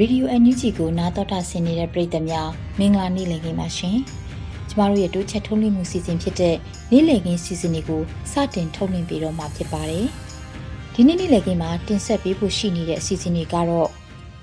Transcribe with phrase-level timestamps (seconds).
[0.00, 2.48] Radio NUG ကိုနားတော်တာဆင်နေတဲ့ပရိသတ်များ
[2.78, 3.96] မင်္ဂလာနေ့လည်ခင်းပါရှင်။
[4.68, 6.56] ကျမတို့ရဲ့တိုးချက်ထုတ်လွှင့်မှုစီစဉ်ဖြစ်တဲ့
[6.90, 10.06] နေ့လည်ခင်းစီစဉ်တွေကိုစတင်ထုတ်လွှင့်ပေးတော့မှာဖြစ်ပါတယ်။
[10.94, 13.88] ဒီနေ့နေ့လည်ခင်းမှာတင်ဆက်ပေးဖို့ရှိနေတဲ့အစီအစဉ်တွေကတော့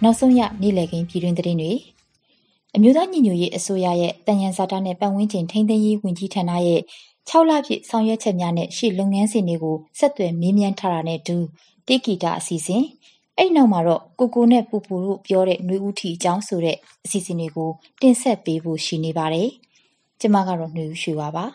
[0.03, 1.73] နောက်ဆုံးရနေ့လည်ခင်းပြည်တွင်းသတင်းတွေ
[2.75, 6.81] အမျိုးသားညီညွတ်ရေးအစိုးရရဲ့တန်ရန်စာတာနဲ့ပတ်ဝန်းကျင်ထိန်းသိမ်းရေးဝန်ကြီးဌာနရဲ့
[7.30, 11.38] 6လပြည့်ဆောင်ရွက်ချက်များနဲ့ရှေ့လုပ်ငန်းစဉ်တွေကိုဆက်သွယ်မေးမြန်းထားတာနဲ့တူ
[11.88, 12.83] တေကီတာအစီအစဉ်
[13.39, 17.69] အဲ့နောက်မှာတော့ကိုကိုနဲ့ပူပူတို့ပြောတဲ့နှွေဦးထီအကြောင်းဆိုတဲ့အစီအစဉ်တွေကို
[18.02, 19.49] တင်ဆက်ပေးဖို့ရှိနေပါတယ်။
[20.21, 21.45] ကျမကတော့နှွေဦးရွှေပါပါ။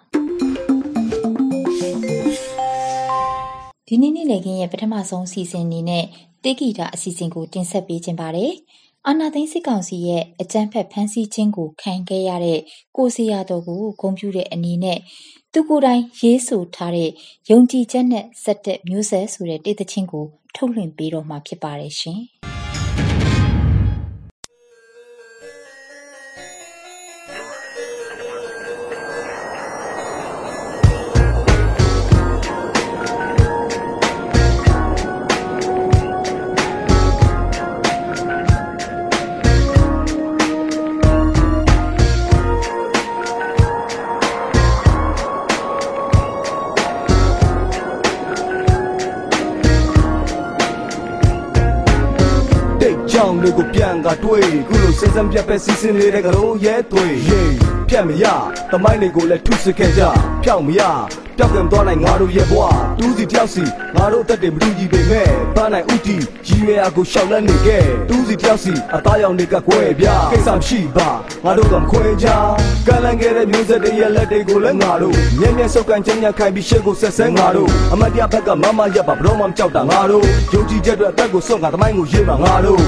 [3.86, 6.04] ဒီနေ့နေ့လည်ခင်းရဲ့ပထမဆုံးအစီအစဉ်အနေနဲ့
[6.44, 8.52] တေဂီတာအစီအစဉ်ကိုတင်ဆက်ပေးခြင်းပါတယ်။
[9.06, 12.60] အာနာသိန်းစစ်ကောင်စီရဲ့အကြမ်းဖက်ဖမ်းဆီးခြင်းကိုခံခဲ့ရတဲ့
[12.96, 14.98] ကိုစီယာတော်ကိုဂုံပြူတဲ့အနေနဲ့
[15.52, 17.10] သူကိုယ်တိုင်ရေးဆိုထားတဲ့
[17.50, 20.24] ယုံကြည်ချက်နဲ့ဆက်တဲ့မျိုးဆက်ဆိုတဲ့တေးသချင်းကို
[20.56, 22.20] ထုတ်လွှင့်ပေးတော့မှာဖြစ်ပါတယ်ရှင်။။
[54.22, 57.40] တွေကိုပြန်ကတွေးခုလိုစင်စံပြတ်ပဲစီစဉ်နေတဲ့ကလေးရဲတွေယေ
[57.88, 58.24] ပြတ်မရ
[58.70, 60.02] တမိုင်းတွေကိုလည်းထုစစ်ခဲ့ကြ
[60.42, 60.82] ဖြောက်မရ
[61.38, 62.62] ပျောက်ကံသွားနိုင်ငါတို့ရဲ့ဘဝ
[62.98, 63.64] တူးစီတယောက်စီ
[63.96, 71.08] ငါတို့အသက်တွေမတူကြည့်ပေမဲ့ဘာနိုင်ဥတီရည်ရွယ်အားကိုရှောက်လက်နေခဲ့တူးစီတယောက်စီအသားရောင်တွေကကွဲပြကိစ္စမရှိပါ
[71.44, 72.28] ငါတို့ကမခွဲကြ
[72.86, 82.82] ကလန်ခဲ့တဲ့မျိုးဆက်တွေရဲ့လက်တွေကိုလည်းငါတို့မြဲမြဲစုပ်ကန်ချမ်းမြခိုင်ပြီးရှေ့ကိုဆက်ဆဲငါတို့အမတ်တရားဘက်ကမမရပ်ပါဘလို့မှမကြောက်တာငါတို့ယုံကြည်ချက်တွေအသက်ကိုစွန့်ငါသမိုင်းကိုရေးပါငါတို့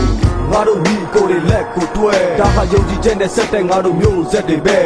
[0.50, 4.78] ငါတို့ညီကိုတွေလက်ကိုတွဲဒါဟာယုံကြည်ချက်နဲ့ဆက်တဲ့ငါတို့မျိုးဆက်တွေပဲ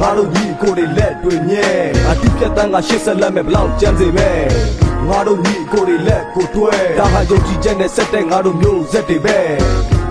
[0.00, 1.68] ငါတို့ညီကိုတွေလက်တွေမြဲ
[2.10, 4.38] အတိပြတ်တန်းကရှစ်ဆက်လက်မဲ့ဘလောက်ကြမ်းစေမဲ့
[5.08, 9.38] ငါတို့ညီကိုတွေလက်ကိုတွဲဒါဟာယုံကြည်ချက်နဲ့ဆက်တဲ့ငါတို့မျိုးဆက်တွေပဲ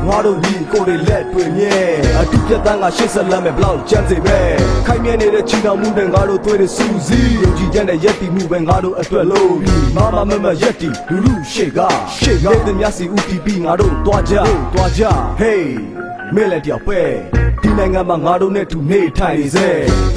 [0.08, 1.78] ငါတို့ညီကိုတွေလက်တွေမြဲ
[2.19, 4.38] အတိပြတ်တန်းကရှစ်ဆက်လက်မဲ့ဘလောက်ကြမ်းစေပဲ
[4.88, 9.53] ခိုင်မြဲနေတဲ့ချီတော်မှုနဲ့ငါတို့တွေ့တဲ့စူးစီးယုံကြည်ချက်နဲ့ရက်တည်မှုပဲငါတို့အတွက်လို့
[9.96, 11.80] မမမမရက်တည်လူလူရှေ့က
[12.19, 14.36] ရှေ့ကတဲ့မြစီဦးတီးပြီးငါတို့တွားကြ
[14.74, 15.03] တွားကြ
[15.42, 15.63] hey
[16.36, 17.02] မဲလက်တယောက်ပဲ
[17.63, 19.68] ဒီနိုင်ငံမှာငါတို့နဲ့တူနေထိုင်နေစေ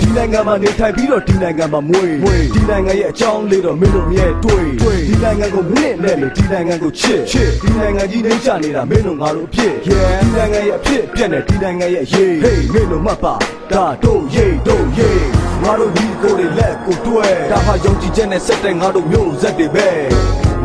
[0.01, 2.12] ဒီနိုင်ငံမှာနေထိုင်ပြီးတော့ဒီနိုင်ငံမှာမွေး
[2.55, 4.65] ဒီနိုင်ငံရဲ့အကြောင်းလေးတော့မင်းတို့မြဲတွေ့
[5.09, 7.21] ဒီနိုင်ငံကိုမြင့်နဲ့လေဒီနိုင်ငံကိုချစ်
[7.62, 9.93] ဒီနိုင်ငံကြီးနှိမ့်ချနေတာမင်းတို့ငါတို့အဖြစ်ဒီ
[10.37, 13.34] နိုင်ငံရဲ့အဖြစ်ပြက်နေဒီနိုင်ငံရဲ့ရေး hey မင်းတို့မှတ်ပါ
[13.73, 15.25] ဒါတို့ရေးတို့ရေး
[15.63, 19.89] ငါတို့ဒီကိုယ်တွေလက်ကိုတွဲဒါဟာယုံကြည်ချက်နဲ့ဆက်တဲ့ငါတို့မျိုးဆက်တွေပဲ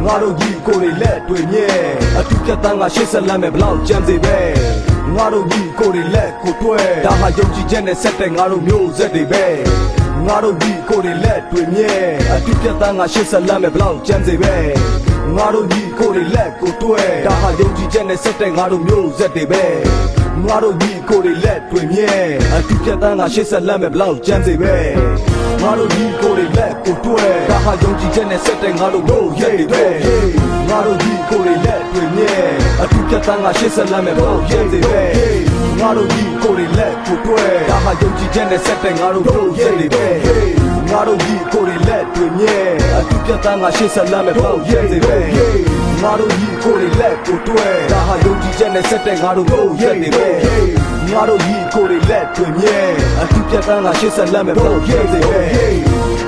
[0.06, 1.68] ငါတို့ကြီးကိုယ်တွေလက်တွေမြဲ
[2.20, 9.46] အတူပြတ်တန်းကရှေ့ဆက်လမ်းမဲ့ဘလောက်ကြမ်းစေပဲ ငါတို့ကြီးကိုယ်တွေလက်ကိုတွဲဒါဟာယုံကြည်ချက်နဲ့ဆက်တဲ့ငါတို့မျိုးဆက်တွေပဲ
[10.28, 11.94] ငါတို့ကြီးကိုယ်တွေလက်တွေမြဲ
[12.34, 14.56] အတူပြတ်တန်းကရှေ့ဆက်လမ်းမဲ့ဘလောက်ကြမ်းစေပဲ
[15.36, 19.64] ငါတို့ကြီးကိုယ်တွေလက်ကိုတွဲဒါဟာယုံကြည်ချက်နဲ့ဆက်တဲ့ငါတို့မျိုးဆက်တွေပဲ
[20.48, 22.10] ငါတို့ညီကိုယ်တွေလက်တွေမြဲ
[22.56, 24.76] အတူပြတ်တန်းကရှေ့ဆက်လမ်းမဲ့ဘလောက်ကြမ်းစေပဲ
[25.62, 29.84] ငါတို့ညီကိုယ်တွေလက်ကိုတွဲဒါဟာယုံကြည်ချက်နဲ့ဆက်တဲ့ငါတို့မျိုးရက်တွေပဲ
[30.70, 32.32] ငါတို့ညီကိုယ်တွေလက်တွေမြဲ
[32.82, 35.04] အတူပြတ်တန်းကရှေ့ဆက်လမ်းမဲ့ဘလောက်ကြမ်းစေပဲ
[35.80, 40.06] ငါတို့ညီကိုယ်တွေလက်ကိုတွဲဒါဟာယုံကြည်ချက်နဲ့ဆက်တဲ့ငါတို့မျိုးရက်တွေပဲ
[40.92, 42.58] ငါတို့ညီကိုယ်တွေလက်တွေမြဲ
[42.98, 50.30] အတူပြတ်တန်းကရှေ့ဆက်လမ်းမဲ့ဘလောက်ရက်စေပဲ ငါတို့ညီကိုယ်တွေလက်ကိုတွဲဒါဟာယုံကြည်ချက်နဲ့ဆက်တဲ့ငါတို့မျိုးရက်တွေပဲ
[51.12, 52.78] ငါတို့ညီကိုယ်တွေလက်တွေမြဲ
[53.22, 56.21] အတူပြတ်တန်းကရှေ့ဆက်လမ်းမဲ့ဘလောက်ရက်စေပဲ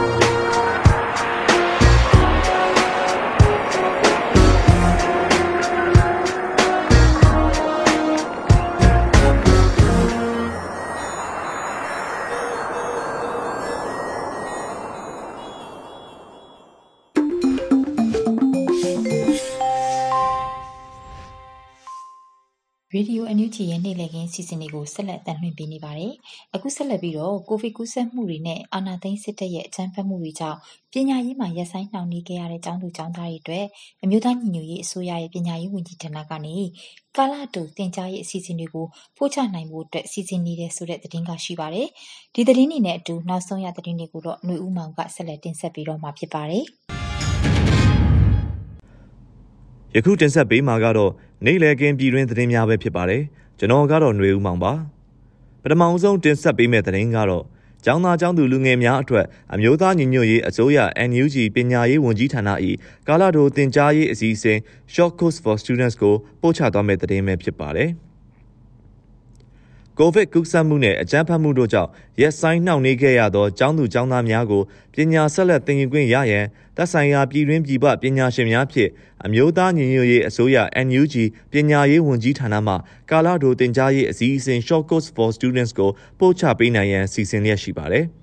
[22.95, 26.13] ရေဒီယိုအန်ယူဂျီရဲ့နေ့လည်ခင်းစီစဉ်တွေကိုဆက်လက်တင်ပြနေပါတယ်။
[26.55, 30.57] အခုဆက်လက်ပြီးတော့ကိုဗစ်ကူးစက်မှုတွေနဲ့အာဏာသိမ်းစစ်တပ်ရဲ့အကြမ်းဖက်မှုတွေကြောင့်
[30.93, 33.65] ပညာရေးမှာရက်ဆိုင်နှောင့်နှေးခဲ့ရတဲ့ကျောင်းသူကျောင်းသားတွေအတွက်
[34.03, 36.55] အမျိုးသားညီညွတ်ရေးအစိုးရရဲ့ပညာရေးဝန်ကြီးဌာနကနေ
[37.17, 38.85] ကာလတူသင်ကြားရေးအစီအစဉ်တွေကို
[39.17, 41.87] ပို့ချနိုင်ဖို့အတွက်စီစဉ်နေတဲ့ဆိုတဲ့သတင်းကရှိပါတယ်။
[42.33, 46.65] ဒီသတင်းတွေနဲ့အတူနောက်ဆုံးရသတင်းတွေကိုတော့ຫນွေဦးမောင်ကဆက်လက်တင်ဆက်ပေးတော့မှာဖြစ်ပါတယ်။
[49.95, 51.11] ယခုတင်ဆက်ပေးမှာကတော့
[51.45, 53.23] နေလေကင်းပြည်တွင်းသတင်းများပဲဖြစ်ပါတယ်
[53.59, 54.73] ကျွန်တော်ကတော့ຫນွေဦးမောင်ပါ
[55.61, 57.43] ပထမအဆုံးတင်ဆက်ပေးမယ့်သတင်းကတော့
[57.85, 60.77] ကျောင်းသားကျောင်းသူလူငယ်များအတွက်အမျိုးသားညီညွတ်ရေးအစိုးရ
[61.09, 62.49] NUG ပညာရေးဝန်ကြီးဌာန၏
[63.07, 64.57] ကာလာတိုသင်ကြားရေးအစီအစဉ်
[64.93, 67.89] Short Course for Students ကိုပို့ချသွားမယ့်သတင်းပဲဖြစ်ပါတယ်။
[69.99, 71.89] ကိုဗစ်ကူးစက်မှုနဲ့အကြမ်းဖက်မှုတို့ကြောင့်
[72.21, 74.61] ရက်ဆိုင်နှောင့်နှေးခဲ့ရသောကျောင်းသူကျောင်းသားများကို
[74.93, 76.45] ပညာဆက်လက်သင်ယူခွင့်ရရန်
[76.75, 78.89] သက်ဆိုင်ရာပြည်တွင်းပြည်ပပညာရှင်များဖြင့်
[79.25, 80.57] အမျိုးသားညီညွတ်ရေးအစိုးရ
[80.87, 81.15] NUG
[81.51, 82.75] ပညာရေးဝန်ကြီးဌာနမှ
[83.09, 88.05] ကာလာဒိုတင်ကြားရေးအစီအစဉ် Short Course for Students ကိုပို့ချပေးနိုင်ရန်စီစဉ်လျက်ရှိပါတယ်။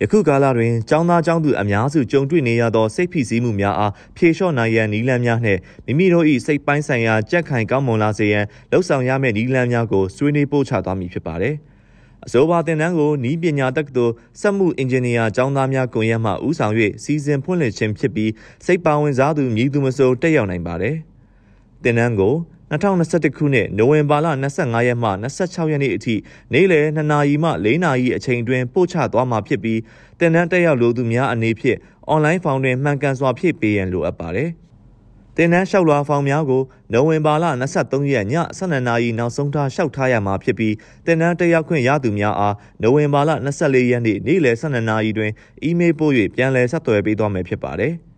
[0.00, 11.54] ယခုကာလတွင်ចောင်းသားចောင်းသူအများစုကြုံတွေ့နေရသောစိတ်ဖိစီးမှုများအားဖြေလျှော့နိုင်ရန်နည်းလမ်းများနှင့်မိမိတို့၏စိတ်ပိုင်းဆိုင်ရာကြက်ခိုင်ကောင်းမွန်လာစေရန်လှုံ့ဆော်ရမယ့်နည်းလမ်းများကိုဆွေးနွေးပို့ချသွားမည်ဖြစ်ပါတယ်။
[12.26, 16.74] အဆိုပါသင်တန်းကိုနီးပညာတက္ကသိုလ်စက်မှုအင်ဂျင်နီယာကျောင်းသားများကွန်ရက်မှဦးဆောင်၍
[17.04, 18.30] စီစဉ်ဖွင့်လှစ်ခြင်းဖြစ်ပြီး
[18.64, 20.96] စိတ်ပါဝင်စားသူမြည်သူမဆိုတက်ရောက်နိုင်ပါတယ်။
[21.82, 22.34] သင်တန်းကို
[22.72, 24.26] 2021ခုနှစ်နိုဝင်ဘာလ
[24.58, 26.14] 25ရက်မှ26ရက်နေ့အထိ
[26.52, 29.80] နေ့လယ်2နာရီမှ4နာရီအချိန်တွင်ပို့ချသွားမှာဖြစ်ပြီး
[30.18, 31.78] တင်နန်းတက်ရောက်လိုသူများအနေဖြင့်
[32.08, 34.50] အွန်လိုင်းဖောင်တွင်မှန်ကန်စွာဖြည့်ပေးရန်လိုအပ်ပါတယ်။
[35.36, 37.44] တင်နန်းလျှောက်လွှာဖောင်များကိုနိုဝင်ဘာလ
[37.78, 38.26] 23ရက်ည
[38.58, 40.74] 12နာရီနောက်ဆုံးထားလျှောက်ထားရမှာဖြစ်ပြီး
[41.06, 43.30] တင်နန်းတက်ရောက်ခွင့်ရသူများအားနိုဝင်ဘာလ
[43.60, 45.30] 24ရက်နေ့နေ့လယ်12နာရီတွင်
[45.62, 47.94] အီးမေးလ်ပို့၍ပြန်လည်ဆက်သွယ်ပေးသွားမယ်ဖြစ်ပါတယ်။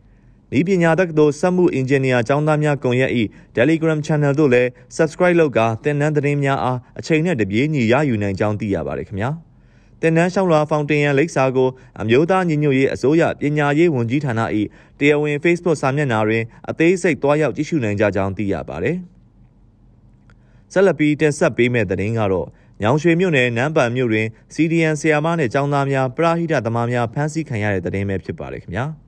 [0.58, 3.12] ဤပညာတက္ကသိုလ်စက်မှုအင်ဂျင်နီယာကျောင်းသားများကွန်ရက်၏
[3.56, 9.31] Telegram Channel တို့လည်း Subscribe လုပ်ကာသင်တန်းသတင်းများအားအချိန်နဲ့တပြေးညီရယူနိုင်ကြောင်းသိရပါတယ်ခင်ဗျာ။
[10.00, 11.69] တင်နန်းရှောင်းလွာဖောင်တင်ရန်လိပ်စာကို
[12.00, 14.41] အမျိုးသားညီညွတ်ရေးအစိုးရပညာရေးဝန်ကြီးဌာန၏
[14.99, 18.97] တရားဝင် Facebook စာမျက်နှာတွင်အသေးစိတ်တွားရောက်ကြည့်ရှုနိုင်ကြကြောင်းသိရပါတယ်။
[20.73, 22.49] ဆက်လက်ပြီးတင်ဆက်ပေးမယ့်သတင်းကတော့
[22.82, 28.87] ညောင်ရွှေမြို့နယ်နန်းပံမြို့တွင် CDN ဆရာမနဲ့ကျောင်းသားများပရာဟိတသမားများဖမ်းဆီးခံရတဲ့သတင်းပဲဖြစ်ပါတယ်ခင်ဗျာ။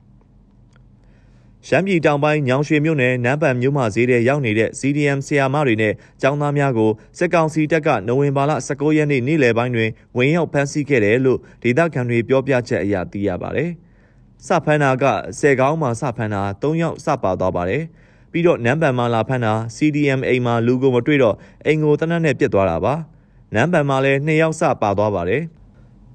[1.69, 13.69] ရှမ်းပြည်တောင်ပိုင်းညောင်ရွှေမြို့နယ်နန်းပံမြို့မှဈေးထဲရောက်နေတဲ့ CDM ဆရာမတွေနဲ့ကျောင်းသားများကိုစစ်ကောင်စီတပ်ကနိုဝင်ဘာလ19ရက်နေ့နေ့လယ်ပိုင်းတွင်ဝင်ရောက်ဖမ်းဆီးခဲ့တယ်လို့ဒေသခံတွေပြောပြချက်အရသိရပါတယ်။
[14.47, 15.05] စဖမ်းတာက
[15.39, 17.83] ဆယ်ကောင်းမှစဖမ်းတာ၃ယောက်စပါသွားပါတယ်။
[18.31, 21.35] ပြီးတော့နန်းပံမှာလာဖမ်းတာ CDM အိမ်မှာလူကိုမတွေ့တော့
[21.65, 22.93] အိမ်ကိုတနက်နဲ့ပြစ်သွားတာပါ။
[23.53, 25.43] နန်းပံမှာလည်းနှစ်ယောက်စပါသွားပါတယ်။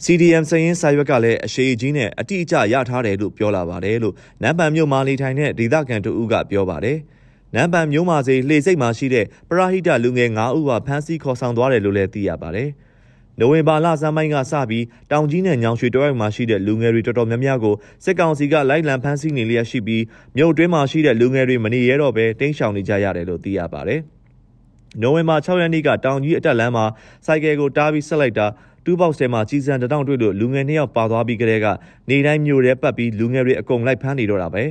[0.05, 6.99] CDM စရင်စာရွက်ကလည်းအရှိကြီးနဲ့အတိအကျရထားတယ်လို့ပြောလာပါတယ်လို့နမ်ပန်မြို့မှာနေထိုင်တဲ့ဒေသခံတို့ဦးကပြောပါတယ်။
[7.55, 12.69] နမ်ပန်မြို့မှာစေလှေစိတ်မှာရှိတဲ့ပရာဟိတလူငယ်9ဦးကဖမ်းဆီးခေါ်ဆောင်သွားတယ်လို့လည်းသိရပါတယ်။
[13.39, 20.03] နိုဝင်ဘာလဆန်းပိုင်းကစပြီးတောင်ကြီးနဲ့ညောင်ရွှေတောက်မှာရှိတဲ့လူငယ်တွေတော်တော်များများကိုစစ်ကောင်စီကလိုက်လံဖမ်းဆီးနေလျက်ရှိပြီး
[20.37, 24.01] မြို့တွင်းမှာရှိတဲ့လူငယ်တွေမနေရတော့ဘဲတင်းရှောင်နေကြရတယ်လို့သိရပါတယ်။
[25.03, 26.85] နိုဝင်ဘာ6ရက်နေ့ကတောင်ကြီးအတက်လမ်းမှာ
[27.27, 28.47] စိုက်ကယ်ကိုတားပြီးဆက်လိုက်တာ
[28.85, 31.67] တူးဘောက်ထဲမှာကြီးစံတတောင်တွေ့လို့လူငယ်နှစ်ယောက်ပါသွားပြီးကတည်းက
[32.11, 34.65] နေတိုင်းမျိုးရဲပတ်ပြီးလူငယ်တွေအကုန်လိုက်ဖမ်းနေတော့တာပဲ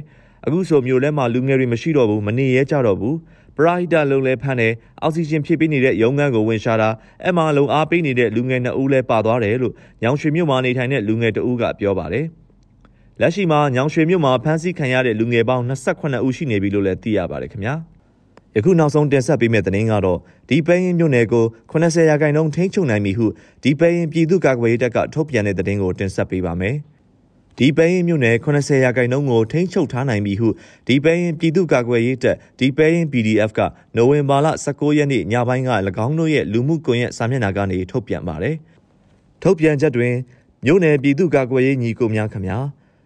[0.45, 3.15] အခုဆိုမျိုးလဲမှာလူငယ်တွေမရှိတော့ဘူးမနေရဲကြတော့ဘူး
[3.57, 6.89] ပရိုက်တာလုံးလဲဖမ်းတယ်အောက်ဆီဂျင်ဖြည့်ပေးနေတဲ့ရုံးခန်းကိုဝင်ရှာတာ
[7.23, 12.25] အဲ့မှာလုံအားပေးနေတဲ့လူငယ်နှစ်ဦးလဲပါသွားတယ်လို့ညောင်ရွှေမြို့မှာနေထိုင်တဲ့လူငယ်တဦးကပြောပါတယ်
[13.21, 17.75] လက်ရှိမှာညောင်ရွှေမြို့မှာဖမ်းဆီးခံရတဲ့လူငယ်ပေါင်း28ဦးရှိနေပြီလို့လည်းသိရပါတယ်ခင်ဗျာ။
[18.55, 23.25] ယခုနောက်ဆုံးတင်ဆက်ပေးမယ့်သတင်းကတော့ဒီပဲရင်မြို့နယ်ကို80ရာခိုင်နှုန်းထိန်းချုပ်နိုင်ပြီဟု
[23.63, 26.75] ဒီပဲရင်ပြည်သူ့ကာကွယ်ရေးတပ်ကထုတ်ပြန်တဲ့သတင်းကိုတင်ဆက်ပေးပါမယ်။
[27.58, 30.50] ဒီပဲရင်မြို့နယ်80ရာခိုင်နှုန်းကိုထိန်းချုပ်ထားနိုင်ပြီဟု
[30.88, 33.60] ဒီပဲရင်ပြည်သူ့ကာကွယ်ရေးတပ်ဒီပဲရင် PDF က
[33.96, 35.72] နိုဝင်ဘာလ19ရက်နေ့ညပိုင်းက၎
[36.05, 38.55] င်းတို့ရဲ့လူမှုကွန်ရက်စာမျက်နှာကနေထုတ်ပြန်ပါတယ်။
[39.43, 40.13] ထုတ်ပြန်ချက်တွင်
[40.65, 42.58] မြို့နယ်ပြည်သူ့ကာကွယ်ရေးညီကိုများခမညာ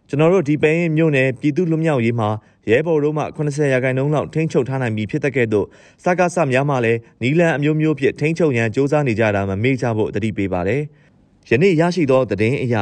[0.10, 2.30] ကျွန်တော်တို့ဒီပဲရင်မြို့နယ်ပြည်သူ့လူမျိုးရေးမှာ
[2.70, 5.68] ရဲဘော်တို့မှ80ရာခိုင်နှုန်းလောက်ထိန်းချုပ်ထားနိုင်ပြီဖြစ်တဲ့ကဲ့သို့
[6.04, 10.82] စကားဆများမှလည်းနီလန်အမျိုးမျိုးဖြစ်ထိန်းချုပ်ရန်စ조사နေကြတာမမေ့ကြဖို့တတိပေးပါတယ်။
[11.50, 12.76] ယနေ့ရရှိသောသတင်းအရ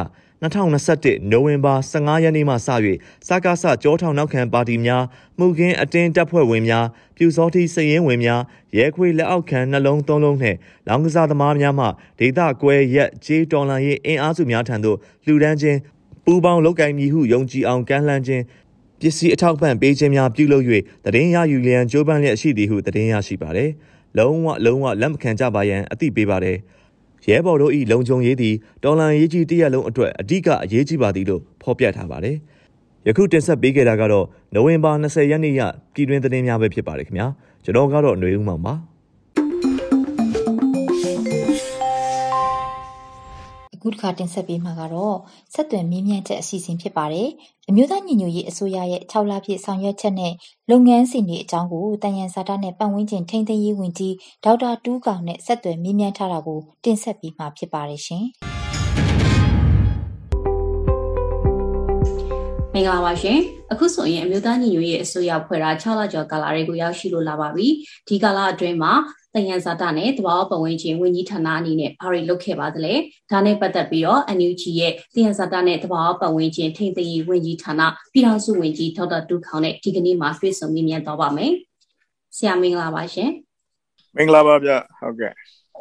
[0.44, 2.58] 2021နိုဝင်ဘာ15ရက်နေ့မှစ၍
[3.28, 5.04] စကားဆကြောထောင်နောက်ခံပါတီများ
[5.40, 6.86] မှုခင်းအတင်းတပ်ဖွဲ့ဝင်များ
[7.18, 8.42] ပြူစောတိစရင်ဝင်များ
[8.78, 11.88] ရဲခွေလက်အောက်ခံနှလုံးသုံးလုံးနှင့်လောင်ကစားသမားများမှ
[12.20, 15.80] ဒေသကွဲရက်ကြေးတော်လန်ရေးအင်အားစုများထံသို့လှူဒန်းခြင်း
[16.26, 18.44] ပူပေါင်းလောက်ကင်မည်ဟုယုံကြည်အောင်ကမ်းလှမ်းခြင်း
[19.04, 20.66] ပစ္စည်းအထောက်ပံ့ပေးခြင်းများပြုလုပ်၍
[21.06, 23.70] သတင်းရယူလျံကြိုးပမ်းလျက်ရှိသည်ဟုသတင်းရရှိပါသည်။
[24.18, 26.58] လုံးဝလုံးဝလက်မခံကြပါရန်အသိပေးပါတယ်။
[27.28, 32.36] ရဲဘော်တို့၏လုံခြုံရေးသည်တော်လန်ရေးကြီးတရက်လုံးအတွက်အဓိကအရေးကြီးပါသည်လို့ဖော်ပြထားပါတယ်။
[33.08, 35.62] ယခုတင်ဆက်ပေးခဲ့တာကတော့နိုဝင်ဘာ20ရက်နေ့ရ
[35.94, 37.28] ပြည်တွင်သတင်းများပဲဖြစ်ပါတယ်ခင်ဗျာ။
[37.64, 38.76] ကျွန်တော်ကတော့ຫນွေဦးမောင်ပါ။
[43.84, 45.18] ခုတစ်ခါတင်ဆက်ပေးမှာကတော့
[45.54, 47.30] ဆက်သွယ်မြင်းမြန်းချက်အစီအစဉ်ဖြစ်ပါတယ်။
[47.70, 50.34] အမျိုးသားညီညွတ်ရေးအစိုးရရဲ့6လပြည့်ဆောင်ရွက်ချက်နဲ့
[50.70, 58.26] လုပ်ငန်းစဉ်တွေအကြောင်းကိုတန်ရန်စာတနဲ့ပတ်ဝန်းကျင်ထိန်းသိမ်းရေးဝန်ကြီးဒေါက်တာတူးကောင်နဲ့ဆက်သွယ်မြင်းမြန်းထားတာကိုတင်ဆက်ပေးမှာဖြစ်ပါတယ်ရှင်။
[62.74, 63.40] မင်္ဂလာပါရှင်
[63.72, 67.68] အခုဆိုရင်အမျိုးသားညီညွတ်ရေးအစိုးရဖွဲ့တာ6လကျော်ကာလတွေကိုရောက်ရှိလို့လာပါပြီ
[68.08, 68.94] ဒီကာလအတွင်းမှာ
[69.36, 72.94] တယံဇာတာနဲ့တဘာဝပတ်ဝန်းကျင်ဝန်ကြီးဌာနအနေနဲ့ဘာတွေလုပ်ခဲ့ပါသလဲ
[73.32, 77.82] ဒါနဲ့ပတ်သက်ပြီးတော့ NUG ရဲ့တယံဇာတာနဲ့တဘာဝပတ်ဝန်းကျင်ထိန်းသိမ်းရေးဝန်ကြီးဌာန
[78.14, 81.52] ပြည်ထောင်စုဝန်ကြီးဒေါက်တာတူခေါင်နဲ့ဒီကနေ့မှာတွေ့ဆုံမြင်မြန်တော့ပါမယ်
[82.38, 83.30] ဆရာမင်္ဂလာပါရှင်
[84.16, 85.32] မင်္ဂလာပါဗျဟုတ်ကဲ့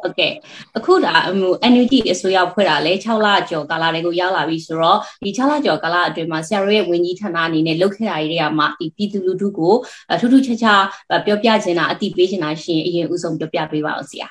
[0.03, 0.33] ဟုတ်ကဲ့
[0.77, 9.73] အခုဒါဟို NUG အစိုးရဖွဲ့တာလဲ6လကျော်ကာလတွေကိုရောက်လာပြီဆိုတော့ဒီ6လကျော်ကာလအတွင်းမှာဆရာတို့ရဲ့ဝန်ကြီးဌာနအနေနဲ့လုပ်ခဲ့တာတွေကမှဒီပြည်သူလူထုကို
[10.19, 10.83] ထူးထူးခြားခြား
[11.25, 14.27] ပြောပြချင်တာအတိပေးချင်တာရှင်အရင်ဦးဆုံးပြောပြပေးပါအောင်ဆရာ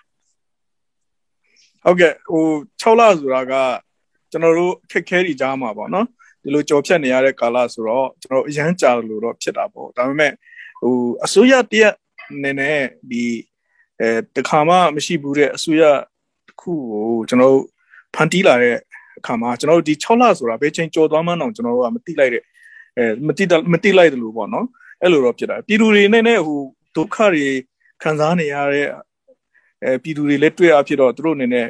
[1.85, 2.45] ဟုတ်ကဲ့ဟို
[2.81, 3.53] 6လဆိုတာက
[4.31, 6.07] ကျွန်တော်တို့ခက်ခဲတွေကြားမှာပေါ့နော်
[6.43, 10.33] ဒီလိုကြော်ဖြတ်နေရတဲ့ကာလဆိုတော့ကျွန်တော်အရန်ကြာလို့တော့ဖြစ်တာပေါ့ဒါပေမဲ့
[10.83, 11.95] ဟိုအစိုးရတရက်
[12.43, 13.25] နည်းနည်းဒီ
[14.03, 15.83] အဲတခါမှမရှိဘူးတဲ့အစိုးရ
[16.47, 17.65] တစ်ခုကိုကျွန်တော်တို့
[18.15, 18.77] ဖန်တီးလာတဲ့
[19.19, 22.43] အခါမှာကျွန်တော်တို့ဒီ6လဆိုတာဘယ်ချိန်ကြော်သွားမှန်းတော့ကျွန်တော်တို့ကမသိလိုက်တဲ့
[22.99, 24.67] အဲမသိမသိလိုက်တယ်လို့ပေါ့နော်
[25.03, 26.61] အဲ့လိုတော့ဖြစ်တာပြည်သူတွေနဲ့နဲ့ဟို
[26.97, 27.47] ဒုက္ခတွေ
[28.03, 28.87] ခံစားနေရတဲ့
[29.85, 31.69] အဲပြည်သူတွေလည်းတွေ့ရဖြစ်တော့သူတို့အနေနဲ့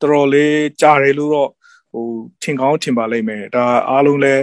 [0.00, 1.50] တော်တော်လေးကြားတယ်လို့တော့
[1.92, 2.06] ဟို
[2.42, 4.42] ထင်ကောင်းထင်ပါလိမ့်မယ်ဒါအားလုံးလည်း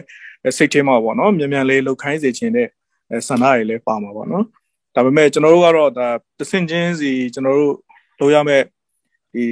[0.58, 2.68] စိတ်ထဲမှာပေါ့နော်မြန်မြန်လေးလှုပ်ခိုင်းစေခြင်းတဲ့
[3.28, 4.46] ဆန္ဒတွေလည်းပါမှာပေါ့နော်
[5.00, 6.08] ဒါပေမဲ့ကျွန်တော်တို့ကတော့ဒါ
[6.40, 7.76] တဆင်ချင်းစီကျွန်တော်တို့
[8.20, 8.64] လုပ်ရမယ့်
[9.34, 9.44] ဒီ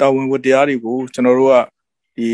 [0.00, 1.54] တာဝန်ဝတ္တရားတွေကိုကျွန်တော်တို့က
[2.16, 2.28] ဒီ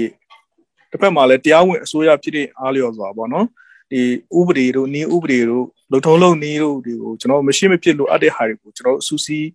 [0.91, 3.47] တစ်ဖက်မှာလည်းတရားဝင်အစိုးရဖြစ်တဲ့အားလျော်စွာပေါ့နော်
[3.91, 4.01] ဒီ
[4.39, 9.49] ဥပဒေတို့နေဥပဒေတို့လုံထုံးလုံနေတို့တွေကိုကျွန်တော်မရှိမဖြစ်လို့အပ်တဲ့ဟာတွေကိုကျွန်တော်အစူးစီး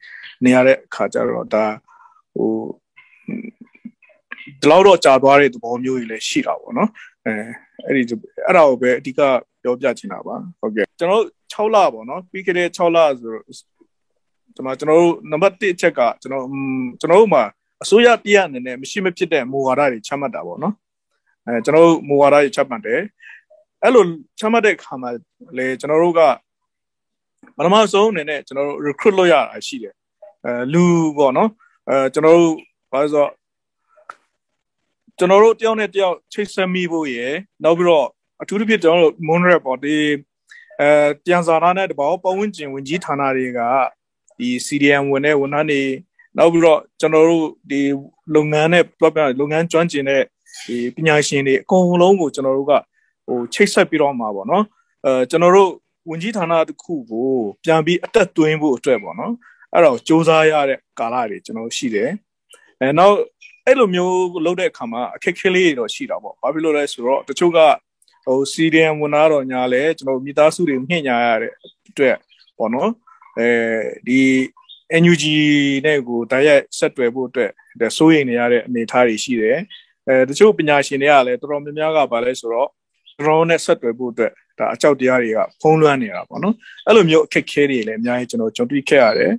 [0.43, 1.65] နေရတဲ့အခါကျတော့ဒါ
[2.33, 2.51] ဟို
[4.61, 6.89] ဒီလောက်တော့ကြာသွားတဲ့သဘောမျိုးကြီးလည်းရှိတာပေါ့နော်
[7.25, 7.33] အဲ
[7.85, 8.01] အဲ့ဒီ
[8.45, 9.21] အဲ့ဒါကိုပဲအဓိက
[9.63, 13.31] ပြောပြချင်တာပါဟုတ်ကဲ့ကျွန်တော် 6လပေါ့နော်ပြီးခဲ့တဲ့6လဆို
[14.55, 16.45] ဒီမှာကျွန်တော်တို့နံပါတ်1အချက်ကကျွန်တော်
[16.99, 17.43] ကျွန်တော်တို့မှာ
[17.83, 20.75] အစိုးရတရအနေနဲ့မရှိမဖြစ်တဲ့မူဝါဒတွေချမှတ်တာပေါ့နော်
[21.45, 23.01] အဲကျွန်တော်တို့မူဝါဒတွေချမှတ်တယ်
[23.83, 24.03] အဲ့လို
[24.39, 25.09] ချမှတ်တဲ့အခါမှာ
[25.57, 26.21] လေကျွန်တော်တို့က
[27.57, 29.93] ပထမဆုံးအနေနဲ့ကျွန်တော်တို့ recruit လုပ်ရတာရှိတယ်
[30.45, 30.83] အဲလူ
[31.17, 31.49] ပေါ့နော်
[31.89, 32.53] အဲကျွန်တော်တို့
[32.91, 33.27] ဘာလို့ဆို
[35.17, 37.33] ကျွန်တော်တို့တယောက်နဲ့တယောက်ချိတ်ဆက်မိဖို့ရယ်
[37.63, 38.07] နောက်ပြီးတော့
[38.41, 39.95] အထူးသဖြင့်ကျွန်တော်တို့ monorail ပေါ့ဒီ
[40.81, 40.89] အဲ
[41.25, 43.59] ပြန်စာသားနဲ့တဘောပတ်ဝန်းကျင်ဝင်ကြီးဌာနတွေက
[44.37, 45.81] ဒီ CDM ဝင်တဲ့ဝန်ထမ်းတွေ
[46.37, 47.81] နောက်ပြီးတော့ကျွန်တော်တို့ဒီ
[48.35, 50.21] လုပ်ငန်းနဲ့ပြောပြလုပ်ငန်းကျွမ်းကျင်တဲ့
[50.67, 52.73] ဒီပညာရှင်တွေအကုန်လုံးကိုကျွန်တော်တို့က
[53.27, 54.63] ဟိုချိတ်ဆက်ပြီးတော့မှာပေါ့နော်
[55.05, 55.69] အဲကျွန်တော်တို့
[56.09, 57.29] ဝင်ကြီးဌာနတစ်ခုကို
[57.63, 59.33] ပြန်ပြီးအသက်သွင်းဖို့အတွက်ပေါ့နော်
[59.73, 62.09] အဲ့တော့စ조사ရတဲ့ကာလတွေကျွန်တော်ရှိတယ်
[62.79, 63.15] အဲနောက်
[63.65, 67.59] အဲ့လိုမျိုးလုပ်တဲ့အခါမှာအခက်ခဲလေးတွေတော့ရှိတာပေါ့ဘာဖြစ်လို့လဲဆိုတော့တချို့က
[68.25, 71.53] ဟိုစီဒီယမ်ဝန်သားတော်ညာလဲကျွန်တော်မိသားစုတွေမြင့်ညာရတဲ့
[71.89, 72.17] အတွက်
[72.57, 72.91] ပေါ့နော်
[73.39, 73.49] အဲ
[74.07, 74.21] ဒီ
[75.01, 75.23] NUG
[75.85, 77.51] နဲ့ကိုတိုက်ရိုက်ဆက်တွယ်ဖို့အတွက်
[77.97, 79.59] စိုးရိမ်နေရတဲ့အနေအထားတွေရှိတယ်
[80.07, 82.69] အဲတချို့ပညာရှင်တွေကလည်းတော်တော်များများကပါလဲဆိုတော့
[83.19, 86.55] drone နဲ့ဆက်တွယ်ဖို့အတွက်ဒါအကြောက်တရားတွေကဖုံးလွှမ်းနေတာပေါ့နော်
[86.87, 89.33] အဲ့လိုမျိုးအခက်ခဲတွေလည်းအများကြီးကျွန်တော်ကြုံတွေ့ခဲ့ရတယ်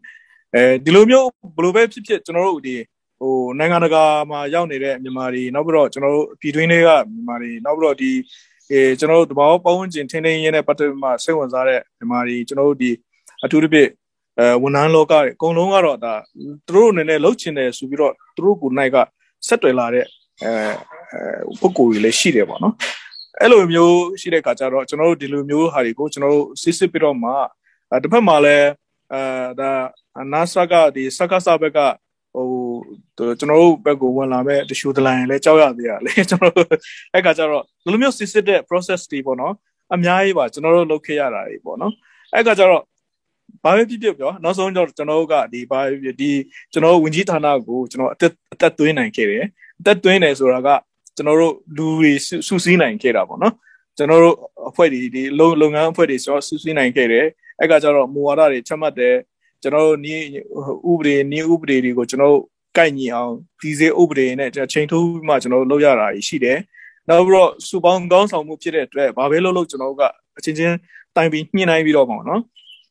[0.55, 2.76] အဲဒီလိုမျိုးဘယ်လိုပဲဖြစ်ဖြစ်ကျွန်တော်တို့ဒီ
[3.21, 8.11] ဟိုနိုင်ငံတကာမှာရောက်နေတဲ့မြန်မာတွေနောက်ပြီးတော့ကျွန်တော်တို့ပြည်တွင်းတွေကမြန်မာတွေနောက်ပြီးတော့ဒီ
[8.71, 12.90] အဲကျွန်တော်တို့တဘာဝပတ်ဝန်းကျင်ထိန်းသိမ်းရေးနဲ့ပတ်သက်ပြီးမှစိတ်ဝင်စားတဲ့မြန်မာတွေကျွန်တော်တို့ဒီ
[13.44, 13.90] အထူးသဖြင့်
[14.38, 16.14] အဲဝန်ထမ်းလောကတွေအကုန်လုံးကတော့ဒါ
[16.66, 18.97] သူတို့အနေနဲ့လှုပ်ချင်တယ်ဆိုပြီးတော့သူတို့ကိုနိုင်က
[19.47, 20.06] ဆက်တွယ်လာတဲ့
[20.42, 20.50] အဲ
[21.61, 22.75] ပုံကိုယ်တွေလည်းရှိတယ်ပေါ့နော်
[23.40, 27.30] အဲ့လိုမျိုးရှိတဲ့ခါကျတော့ကျွန်တော်တို့ဒီလိုမျိုးဟာတွေကိုကျွန်တော်တို့စစ်စစ်ပြီးတော့မှ
[28.02, 28.68] တစ်ဖက်မှာလည်း
[29.12, 29.21] အဲ
[29.61, 29.71] ဒါ
[30.33, 31.78] NASA ကဒီစကားစာဘက်က
[32.35, 32.47] ဟို
[33.17, 36.69] ကျွန်တော်တို့ဘက်ကိုဝင်လာမဲ့တရှူဒလိုင်းလည်းကြောက်ရသေးရလေကျွန်တော်တို့
[37.14, 39.55] အဲ့ခါကျတော့ဒီလိုမျိုးစစ်စစ်တဲ့ process တွေပေါ့နော်
[39.95, 41.93] အများကြီးပါကျွန်တော်တို့လုပ်ခဲ့ရတာတွေပေါ့နော်
[42.35, 42.83] အဲ့ခါကျတော့
[43.64, 45.81] ဘာပဲဖြစ်ဖြစ်ပြောနောက်ဆုံးတော့ကျွန်တော်တို့ကဒီဘာ
[46.21, 46.31] ဒီ
[46.73, 49.45] ကျွန်တော်ဝင်ကြီးဌာနကိုကျွန်တော်အသက်အသက်သွင်းနိုင်ခဲ့တယ်
[49.81, 50.69] အသက်သွင်းတယ်ဆိုတာက
[51.17, 52.12] ကျွန်တော်တို့လူတွေ
[52.49, 53.55] စုစည်းနိုင်ခဲ့တာပေါ့နော်
[53.97, 54.37] ကျွန်တော်တို့
[54.69, 57.26] အဖွဲ့တွေဒီလုပ်ငန်းအဖွဲ့တွေကျွန်တော်စုစည်းနိုင်ခဲ့တယ်
[57.61, 59.14] အဲ့ကကြတော့မူဝါဒတွေချမှတ်တယ်
[59.64, 60.21] ကျွန်တော်တို့နီး
[60.90, 62.42] ဥပဒေနီးဥပဒေတွေကိုကျွန်တော်တို့
[62.76, 66.59] ကိုက်ညီအောင်ဒီစေဥပဒေနဲ့ချိန်ထိုးပြီးမှကျွန်တော်တို့လုပ်ရတာရှိတယ်
[67.09, 70.04] နောက်ပြီးတော့စူပေါင်းကောင်းဆောင်မှုဖြစ်တဲ့အတွက်ဘာပဲလုပ်လို့ကျွန်တော်တို့က
[70.38, 70.76] အချင်းချင်း
[71.16, 72.40] တိုင်ပြီးညှိနှိုင်းပြီးတော့ပေါ့နော်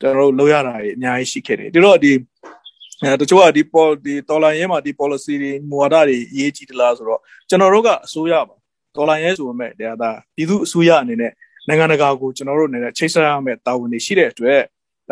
[0.01, 2.12] ကျွန်တော်တို့လုပ်ရတာတွေအများကြီးရှိခဲ့တယ်ဒီတော့ဒီ
[3.03, 8.56] အဲတချို့ကဒီပေါ်ဒီတော်လိုင်းရဲမှာဒီ policy တွေမူဝါဒတွေအရေးကြီးသလားဆိုတော့ကျွန်တော်တို့ကအစိုးရပါ
[8.96, 11.32] တော်လိုင်းရဲဆိုပေမဲ့တရားသားပြည်သူအစိုးရအနေနဲ့
[11.68, 14.62] နိုင်ငံတကာကိုကျွန်တော်တို့အနေနဲ့ချိတ်ဆက်ရမယ့်တာဝန်တွေရှိတဲ့အတွက်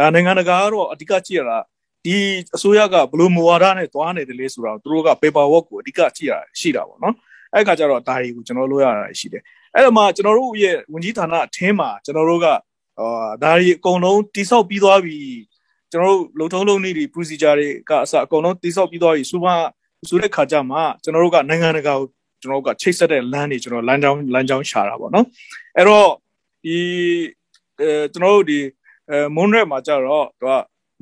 [0.01, 1.57] ဒါနိုင်ငံတကာကတော့အဓိကကြည့်ရတာ
[2.05, 2.15] ဒီ
[2.55, 7.15] အစိုးရကဘလို့မူဝါဒနဲ့သွားနေတယ်လေဆိုတော့သူတို့က paper work ကိုအဓိကကြည့်ရရှိတာပေါ့နော်
[7.53, 9.43] အဲ့ခါကျတော့ဒါတွေကိုကျွန်တော်လုပ်ရတာရှိတယ်
[9.75, 12.47] အဲ့တော့မှကျွန်တော်တို့ရဲ့ဝင်ကြီးဌာနအထင်းမှာကျွန်တော်တို့က
[12.99, 15.17] အာဒါတွေအကုန်လုံးတိဆောက်ပြီးသွားပြီ
[15.91, 19.55] ကျွန်တော်တို့လုံထုံးလုံနည်းတွေ procedure တွေကအစအကုန်လုံးတိဆောက်ပြီးသွားပြီစူပါ
[20.09, 22.07] ဆိုတဲ့ခါကျမှကျွန်တော်တို့ကနိုင်ငံတကာကို
[22.41, 25.25] ကျွန်တော်တို့ကချိတ်ဆက်တဲ့လမ်းတွေကျွန်တော်လမ်းကြောင်းလမ်းကြောင်းရှာတာပေါ့နော်
[25.77, 26.09] အဲ့တော့
[26.63, 26.77] ဒီ
[27.81, 28.59] အဲကျွန်တော်တို့ဒီ
[29.09, 30.53] အဲမွန်ရက်မှာကြတော့သူက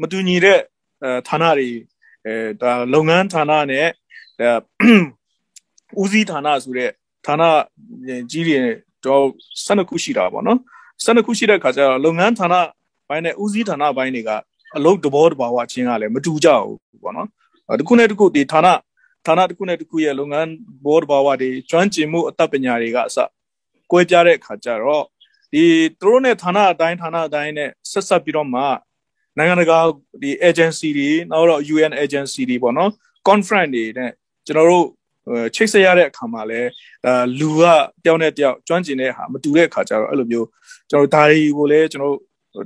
[0.01, 0.59] မတူညီတဲ့
[1.03, 1.69] အဲဌာနတွေ
[2.25, 3.87] အဲဒါလုပ်ငန်းဌာနနဲ့
[4.39, 4.49] အဲ
[6.01, 6.91] ဦးစီးဌာနဆိုတဲ့
[7.25, 7.43] ဌာန
[8.31, 8.57] ကြီးတွေ
[9.05, 9.23] တော့
[9.65, 10.59] 12ခုရှိတာပေါ့နော်
[11.05, 12.55] 12ခုရှိတဲ့ခါကျတော့လုပ်ငန်းဌာန
[13.07, 14.31] ဘိုင်းနဲ့ဦးစီးဌာနဘိုင်းတွေက
[14.77, 17.27] အလုပ်တဘောတဘာဝချင်းကလည်းမတူကြဘူးပေါ့နော်
[17.79, 18.67] တခုနဲ့တခုဒီဌာန
[19.25, 20.49] ဌာနတစ်ခုနဲ့တစ်ခုရဲ့လုပ်ငန်း
[20.85, 23.17] ဘောဘာဝတွေကျွမ်းကျင်မှုအတတ်ပညာတွေကအစ
[23.91, 25.05] ကွဲပြားတဲ့အခါကျတော့
[25.53, 25.63] ဒီ
[25.99, 28.63] သူတို့နဲ့ဌာနအတိုင်းဌာနအတိုင်းနဲ့ဆက်ဆက်ပြီးတော့မှ
[29.37, 29.79] နိုင်ငံတကာ
[30.21, 32.89] ဒီ agency တွေနောက်တော့ UN agency တွေပေါ့နော်
[33.27, 34.11] conference တွေနဲ့
[34.47, 34.85] ကျွန်တော်တို့
[35.55, 36.61] ချိတ်ဆက်ရတဲ့အခါမှာလဲ
[37.05, 37.63] အဲလူက
[38.03, 40.47] တယောက်နဲ့တယောက်ကျွမ်းကျင်တဲ့ဟာမတူတဲ့အခါကျတော့အဲ့လိုမျိုး
[40.89, 42.15] ကျွန်တော်ဒါတွေကိုလည်းကျွန်တော်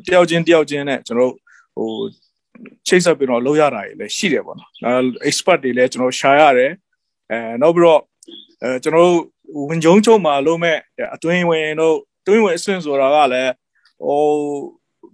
[0.07, 1.33] တယောက်ချင်းတယောက်ချင်းနဲ့ကျွန်တော်
[1.75, 1.89] ဟို
[2.87, 4.93] ချိတ်ဆက်ပြီးတော့လုပ်ရတာတွေလည်းရှိတယ်ပေါ့နော်အဲ
[5.29, 6.71] expert တွေလည်းကျွန်တော်ရှာရတယ်
[7.31, 8.01] အဲနောက်ပြီးတော့
[8.63, 9.13] အဲကျွန်တော်
[9.69, 10.77] ဝင်ကြုံချုံမှာလုံးမဲ့
[11.15, 13.51] အတွင်းဝင်တို့ တွင်းဝင်အဆင့်ဆိုတာကလည်း
[14.05, 14.23] ဟို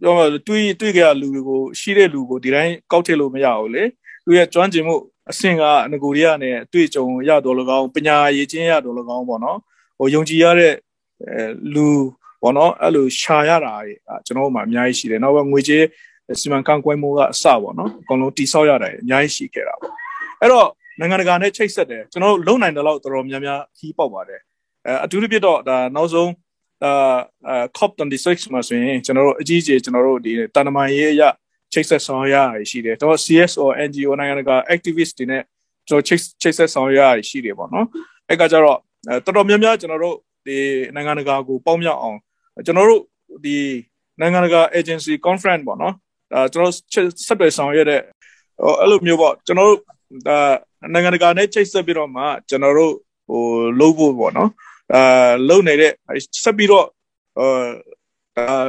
[0.02, 3.84] ပြောမှတွေးတွေးကြလူကိုရှိတဲ့လူကိုဒီတိုင်းကောက်ထည့်လို့မရဘူးလေ
[4.26, 4.96] သူရဲ့ကျွမ်းကျင်မှု
[5.32, 9.58] အဆင့်ကငကိုရီးယားနဲ့အတွေ့အကြုံရတော့လကောင်းပညာရည်ချင်းရတော့လကောင်းပေါ့နော်
[9.98, 10.74] ဟိုယုံကြည်ရတဲ့
[11.26, 11.88] အဲလူ
[12.42, 13.74] ပေါ့နော်အဲ့လိုရှာရတာ
[14.26, 15.84] ကျွန်တော်တို့မှာအများကြီးရှိတယ်နောက်ပဲငွေကြေး
[16.40, 19.94] စီမံခန့်ခွဲမှုကအစပေါ့နော်အကုန်လုံးတိဆောက်ရတာအများကြီးရှိခဲ့တာပေါ့
[20.42, 20.68] အဲ့တော့
[21.00, 24.42] နိုင်ငံတကာနဲ့ချိတ်ဆက်တယ်ကျွန်တော်တို့လုံနိုင်တယ်လို့တော်တော်များများခီးပေါက်ပါတယ်
[24.86, 26.30] အဲအထူးသဖြင့်တော့ဒါနောက်ဆုံး
[26.84, 31.24] အာ COP26 မှာဆိုရင်ကျွန်တော်တို့အကြီးအကျယ်ကျွန်တော်တို့ဒီတန်တမာရေးအရ
[31.74, 35.44] ချိတ်ဆက်ဆောင်ရရရှိတယ်တော့ CSO NGO နိုင်ငံတကာ activist တွေနဲ့
[35.88, 37.86] ကျွန်တော်ချိတ်ချိတ်ဆက်ဆောင်ရရရှိတယ်ပေါ့နော်
[38.30, 38.78] အဲ့ကကြတော့
[39.26, 40.16] တော်တော်များများကျွန်တော်တို့
[40.48, 40.58] ဒီ
[40.96, 42.18] နိုင်ငံတကာကိုပေါင်းမြောက်အောင်
[42.66, 43.02] ကျွန်တော်တို့
[43.46, 43.58] ဒီ
[44.20, 45.94] နိုင်ငံတကာ agency conference ပေါ့နော်
[46.34, 46.74] ဒါကျွန်တော်
[47.28, 48.02] ဆက်သွယ်ဆောင်ရတဲ့
[48.80, 49.80] အဲ့လိုမျိုးပေါ့ကျွန်တော်တို့
[50.28, 50.38] ဒါ
[50.94, 52.94] နိုင်ငံတကာနဲ့ချိတ်ဆက်ပြီးတော့မှကျွန်တော်တို့
[53.28, 53.44] ဟို
[53.80, 54.50] လုပ်ဖို့ပေါ့နော်
[54.94, 55.92] အာလုံနေတဲ့
[56.44, 56.88] ဆက်ပြီးတော့
[57.40, 58.68] အာ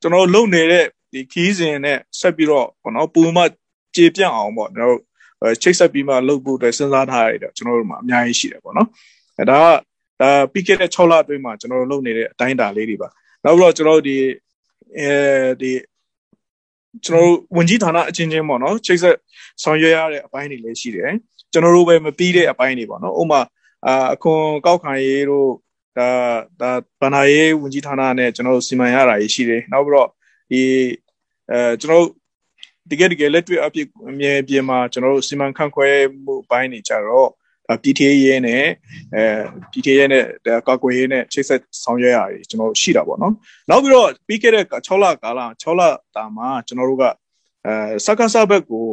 [0.00, 3.38] ကျွန်တော်လုံနေတဲ့ဒီခီးစဉ်နဲ့ဆက်ပြီးတော့ပေါ့နော်ပူမ
[3.96, 5.00] ကြေပြန့်အောင်ပေါ့ကျွန်တော်
[5.62, 8.88] ချိတ်ဆက်ပြီးမှလုပ်ဖို့အတွက်စဉ်းစားထားရတဲ့ကျွန်တော်တို့မှာအများကြီးရှိတယ်ပေါ့နော်
[9.38, 13.08] အဲဒါကဒါပြီးခဲ့တဲ့6လအတွင်းမှာကျွန်တော်တို့လုပ်နေတဲ့အတိုင်းအတာလေးတွေပါ
[13.44, 14.16] နောက်ပြီးတော့ကျွန်တော်တို့ဒီ
[14.98, 15.08] အဲ
[15.60, 15.72] ဒီ
[17.04, 19.16] ကျွန်တော်တို့ဝင်ကြီးဌာနအချင်းချင်းပေါ့နော်ချိတ်ဆက်
[19.62, 21.12] ဆောင်ရွက်ရတဲ့အပိုင်းတွေလည်းရှိတယ်
[21.52, 23.40] ကျွန်တော်တို့ပဲမပြီးတဲ့အပိုင်းတွေပေါ့နော်ဥပမာ
[23.86, 25.50] အာအခွန်ကောက်ခံရေးတို့
[25.98, 26.08] ဒါ
[26.60, 26.70] ဒါ
[27.00, 30.08] ဗန္ဒာရေးဝင်ကြီးဌာနနဲ့ကျွန်တော်တို့စီမံရတာရှိတယ်နောက်ပြီးတော့
[30.50, 30.62] ဒီ
[31.50, 32.10] အဲကျွန်တော်တို့
[32.90, 35.88] တကယ်တကယ်လက်တွေ့အဖြစ်အမြဲပြင်မှာကျွန်တော်တို့စီမံခန့်ခွဲ
[36.24, 37.30] မှုဘိုင်းနေကြတော့
[37.82, 38.64] PTA ရေးနဲ့
[39.14, 39.22] အဲ
[39.72, 40.24] PTA ရေးနဲ့
[40.68, 43.34] ကာကွယ်ရေးနဲ့ချိတ်ဆက်ဆောင်ရွက်ရတယ်ကျွန်တော်ရှိတာပေါ့နော်
[43.70, 45.82] နောက်ပြီးတော့ပြီးခဲ့တဲ့6လကာလ6လ
[46.16, 47.04] တာမှာကျွန်တော်တို့က
[47.66, 48.84] အဲစကားစဘက်ကို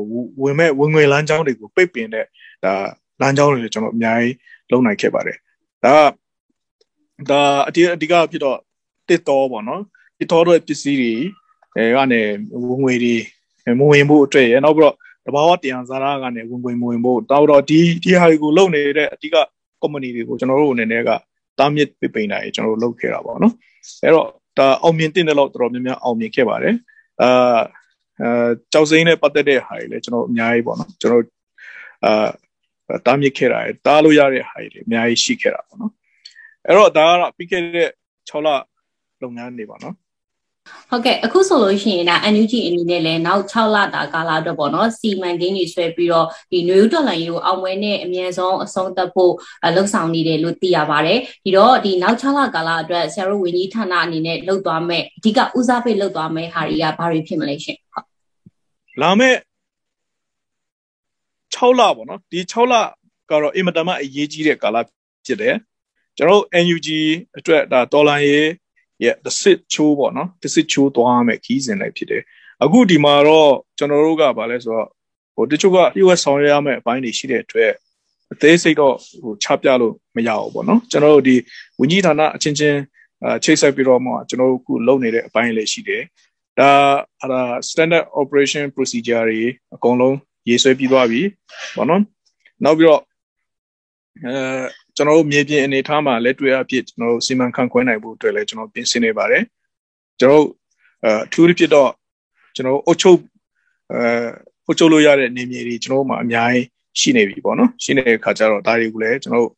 [0.42, 2.26] ဝင်မဲ့ဝင်ငွေလမ်းကြောင်းတွေကိုပိတ်ပင်တဲ့
[2.64, 2.74] ဒါ
[3.22, 4.36] လမ်းကြောင်းတွေကျွန်တော်အများကြီး
[4.72, 5.38] လုံနိုင်ခဲ့ပါတယ်
[5.86, 5.96] ဒါ
[7.30, 8.58] ဒါအတိအဓိကဖြစ်တော့
[9.10, 9.82] တစ်တော်ပေါ့နော်
[10.20, 11.14] တစ်တော်ရဲ့ပစ္စည်းတွေ
[11.76, 12.22] အဲကနေ
[12.70, 13.16] ဝင်ငွေတွေ
[13.80, 14.96] မဝင်ဖို့အတွက်ရနောက်ပြီးတော့
[15.26, 19.36] တဘာဝတရားစားရကနေဝင်ဝင်ဝင်ဖို့တောက်တော့ဒီဒီဟာတွေကိုလုပ်နေတဲ့အဓိက
[19.82, 21.10] company တွေကိုကျွန်တော်တို့အနေနဲ့က
[21.60, 23.54] တားမြစ်ပြပိန်တာကြီးကျွန်တော်တို့လုပ်ခဲ့တာပေါ့နော်
[24.04, 26.76] အဲ့တော့ဒါအောင်မြင်တဲ့လောက်တော်တော်များများအောင်မြင်ခဲ့ပါတယ်
[27.22, 27.60] အာ
[28.22, 31.24] အဲကြောက်စိမ်းနဲ့ပတ်သက်တဲ့ဟာတွေလည်းကျွန်တော်အများကြီးပေါ့နော်ကျွန်တော်
[32.06, 32.28] အာ
[33.06, 35.92] တားမြစ်ခဲ့တာတားလို့ရတဲ့ဟာတွေအများကြီးရှိခဲ့တာပေါ့နော်
[36.68, 37.90] အဲ့တော့ဒါကတော့ပြီးခဲ့တဲ့
[38.30, 38.48] 6လ
[39.24, 39.96] လုပ်ငန်းတွေပါနော်
[40.90, 49.34] ဟုတ်ကဲ့အခုဆိုလို့ရှိရင်ဒါ NUG အနေနဲ့လည်းနောက်6လတာကာလအတွက်ပေါ့နော်စီမံကိန်းတွေဆွဲပြီးတော့ဒီနွေဦးတော်လှန်ရေးကိုအောင်ပွဲနဲ့အမြဲဆုံးအဆုံးသတ်ဖို့
[49.76, 58.08] လှုပ်ဆောင်နေတယ်လို့သိရပါတယ်ဒီတော့ဒီနောက်6လကာလအတွက်ဆရာတို့ဝန်ကြီးဌာနအနေနဲ့လှုပ်သွားမဲ့အဓိကဦးစားပေးလှုပ်သွားမဲ့ဟာတွေကဘာတွေဖြစ်မလဲရှင်ဟုတ်
[59.02, 59.36] လာမဲ့
[61.54, 62.74] 6လပေါ့နော်ဒီ6လ
[63.30, 64.78] ကတော့အင်မတန်မှအရေးကြီးတဲ့ကာလ
[65.26, 65.56] ဖြစ်တယ်
[66.18, 66.88] ကျွန်တော် NUG
[67.38, 68.50] အတွက်ဒါတော်လန်ရေး
[69.04, 72.22] ရဲ့တစ်စစ်ချိုးပေါ့နော်တစ်စစ်ချိုးသွားမယ်ခီးစဉ်လိုက်ဖြစ်တယ်
[72.64, 74.88] အခုဒီမှာတော့ကျွန်တော်တို့ကဗာလဲဆိုတော့
[75.36, 77.72] ဟိုတချို့က US ဆောင်ရွက်ရမယ့်အပိုင်းတွေရှိတဲ့အတွက်
[78.34, 81.36] အသေးစိတ်တော့ဟိုချပြလို့မရဘူးပေါ့နော်ကျွန်တော်တို့ဒီ
[81.80, 82.80] ဝင်းကြီးဌာနအချင်းချင်း
[83.38, 86.04] အချိတ်ဆက်ပြီးတော့မှကျွန်တော်တို့အခုလုပ်နေတဲ့အပိုင်းလေးရှိတယ်
[86.60, 86.72] ဒါ
[87.20, 89.42] အဲ့ဒါ standard operation procedure တွေ
[89.76, 91.22] အကုန်လုံး ရေးဆွဲပြီးသွားပြီ
[91.76, 92.02] ပေါ့နော်
[92.64, 93.02] နောက်ပြီးတော့
[94.26, 94.36] အဲ
[94.96, 99.44] ကျွန်တော်တို့မြေပြင်အနေထားမှာလက်တွေ့အဖြစ်ကျွန်တော်တို့စီမံခန့်ခွဲနိုင်ဖို့အတွက်လည်းကျွန်တော်ပြင်ဆင်နေပါတယ်
[100.20, 100.48] ကျွန်တော်တို့
[101.06, 101.92] အထူးဖြစ်တော့
[102.56, 103.20] ကျွန်တော်တို့အုတ်ချုပ်
[103.92, 104.02] အဲ
[104.66, 106.68] အုတ်ချုပ်လို့ရတဲ့နေမြေတွေကျွန်တော်တို့မှာအများကြီး
[107.00, 109.52] ရှိနေပြီပေါ့နော်ရှိနေတဲ့အခါကျတော့ဒါတွေကိုလည်းကျွန်တော်တို့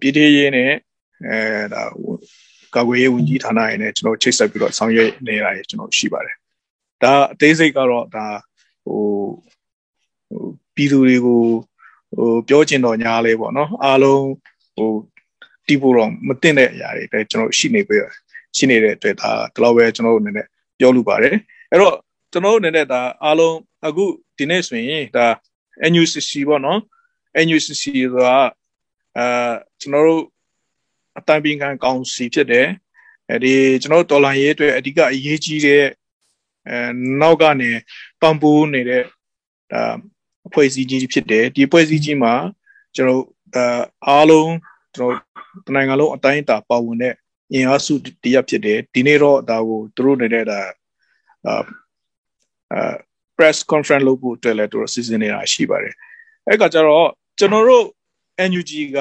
[0.00, 0.70] ပြည်ထောင်ရေးနဲ့
[1.28, 1.38] အဲ
[1.74, 1.82] ဒါ
[2.74, 6.36] ကာကွယ်ရေးဝန်ကြီးဌာနရနဲ့ကျွန်တော်ချိတ်ဆက်ပြီးတော့ဆောင်ရွက်နေတာရကျွန်တော်ရှိပါတယ်
[7.02, 8.26] ဒါအသေးစိတ်ကတော့ဒါ
[8.84, 9.00] ဟို
[9.50, 9.51] ဟို
[10.74, 11.40] ပြည်သူတွေကို
[12.16, 14.24] ဟိုပြောချင်တော့ညာလဲပေါ့နော်အားလုံး
[14.76, 14.90] ဟို
[15.66, 17.98] တီးဖို့တော့မတင်တဲ့အရာတွေလည်းကျွန်တော်ရှိနေပြီ
[18.56, 20.46] ရှိနေတဲ့အတွက်ဒါဒီလောက်ပဲကျွန်တော်တို့အနေနဲ့
[20.78, 21.34] ပြောလို့ပါတယ်
[21.70, 21.96] အဲ့တော့
[22.32, 24.04] ကျွန်တော်တို့အနေနဲ့ဒါအားလုံးအခု
[24.38, 25.26] ဒီနေ့ဆိုရင်ဒါ
[25.92, 26.80] NUCC ပေါ့နော်
[27.46, 28.36] NUCC ဆိုတာ
[29.18, 30.22] အာကျွန်တော်တို့
[31.18, 32.68] အတိုင်ပင်ခံကောင်စီဖြစ်တယ်
[33.30, 35.84] အဲဒီကျွန်တော်တို့ဒေါ်လာရေးအတွက်အဓိကအရေးကြီးတဲ့
[36.68, 36.78] အဲ
[37.20, 37.70] နောက်ကနေ
[38.20, 39.02] ပံ့ပိုးနေတဲ့
[39.72, 39.82] ဒါ
[40.46, 42.34] အဖွဲ့အစည်းကြီးဖြစ်တယ်ဒီအဖွဲ့အစည်းကြီးမှာ
[42.94, 43.24] ကျွန်တော်
[43.56, 44.52] အာအားလုံး
[44.94, 45.12] ကျွန်
[45.64, 47.14] တော်နိုင်ငံလုံးအတိုင်းအတာပါဝင်တဲ့
[47.52, 50.60] အင်အားစုတရဖြစ်တယ်ဒီနေ့တော့ဒါကိုသူတို့နေတဲ့ဒါ
[51.46, 51.62] အာ
[52.72, 52.94] အာ
[53.36, 55.94] press conference လုပ်ဖို့အတွက်လည်းသူတို့စီစဉ်နေတာရှိပါတယ်
[56.48, 57.86] အဲ့ကကြတော့ကျွန်တော်တို့
[58.50, 58.98] NUG က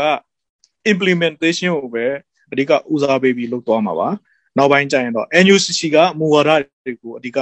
[0.92, 2.06] implementation ကိုပဲ
[2.52, 4.10] အဓိကဦးစားပေးပြီးလုပ်သွားမှာပါ
[4.58, 6.50] နောက်ပိုင်းကျရင်တော့ NUCC ကမူဝါဒ
[6.86, 7.38] တွေကိုအဓိက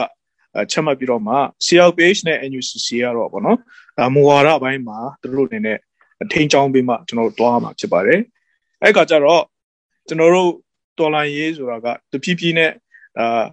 [0.71, 1.35] ချက်မှတ်ပြီးတော့မှ
[1.65, 3.57] CLPH နဲ့ NUCC ကတော့ဗောနော်
[3.97, 5.77] ဒါမူဝါဒပိုင်းမှာသူတို့အနေနဲ့
[6.33, 8.21] ထိန်းချောင်းပေးမှကျွန်တော်တို့တွားမှာဖြစ်ပါတယ်
[8.83, 9.43] အဲ့ကကြတော့
[10.07, 10.49] ကျွန်တော်တို့
[10.99, 12.71] တော်လိုင်းရေးဆိုတာကတဖြည်းဖြည်းနဲ့
[13.19, 13.43] အာ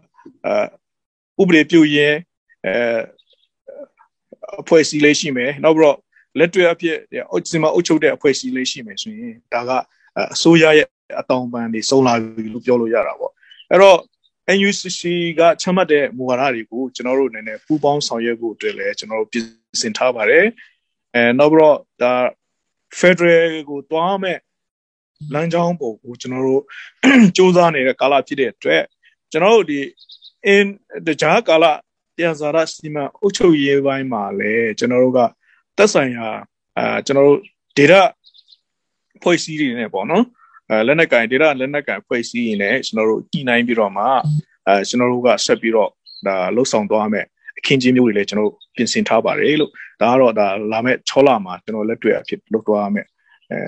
[1.41, 2.15] ဥပဒေပြုရင်
[2.67, 2.75] အဲ
[4.61, 5.99] အဖွဲ့အစည်းလေးရှိမယ်နောက်ပြီးတော့
[6.39, 6.97] လက်တွေ့အဖြစ်
[7.31, 9.71] အောက်စီမအုပ်ချုပ်တဲ့အဖွဲ့အစည်းလေးရှိမယ်ဆိုရင်ဒါက
[10.35, 10.89] အစိုးရရဲ့
[11.21, 13.33] အတောင်ပန်တွေစုံလာပြီလို့ပြောလို့ရတာပေါ့
[13.71, 13.99] အဲ့တော့
[14.55, 15.03] NUCC
[15.39, 19.45] ကချမှတ်တဲ့မူဝါဒတွေကိုကျွန်တော်တို့အနေနဲ့ပူးပေါင်းဆောင်ရွက်ဖို့အတွက်လည်းကျွန်တော်တို့ပြင်
[19.83, 20.47] ဆင်ထားပါတယ်
[21.15, 22.15] အဲနောက်ပြီးတော့ဒါ
[23.01, 24.39] Federal ကိုတွားမဲ့
[25.35, 26.63] လမ်းကြောင်းပုံကိုကျွန်တော်တို့
[27.37, 28.83] စူးစမ်းနေတဲ့ကာလဖြစ်တဲ့အတွက်
[29.31, 29.81] ကျွန်တော်တို့ဒီ
[30.55, 30.67] in
[31.07, 31.65] တကြားကာလ
[32.17, 35.21] ပြန်စားရစီမံအုပ်ချုပ်ရေးပိုင်းမှာလည်းကျွန်တော်တို့က
[35.77, 36.29] သက်ဆိုင်ရာ
[36.79, 37.41] အာကျွန်တော်တို့
[37.77, 38.03] data
[39.23, 40.25] ဖွဲ့စည်းတွေနဲ့ပေါ့နော်
[40.71, 44.05] အဲလက်နက်ကင် data လက်နက်ကင်ဖွဲ့စည်းရင်လည်းကျွန်တော်တို့ညှိနှိုင်းပြီးတော့မှ
[44.67, 45.91] အဲကျွန်တော်တို့ကဆက်ပြီးတော့
[46.27, 47.27] ဒါလှုပ်ဆောင်သွားမယ်
[47.59, 53.07] အခင်းချင်းမျိုးတွေလည်းကျွန်တော်တို့ပြင်ဆင်ထားပါတယ်လို့ဒါကတော့ဒါလာမဲ့6လမှာကျွန်တော်လက်တွေ့အဖြစ်လုပ်သွားမယ်
[53.51, 53.59] အဲ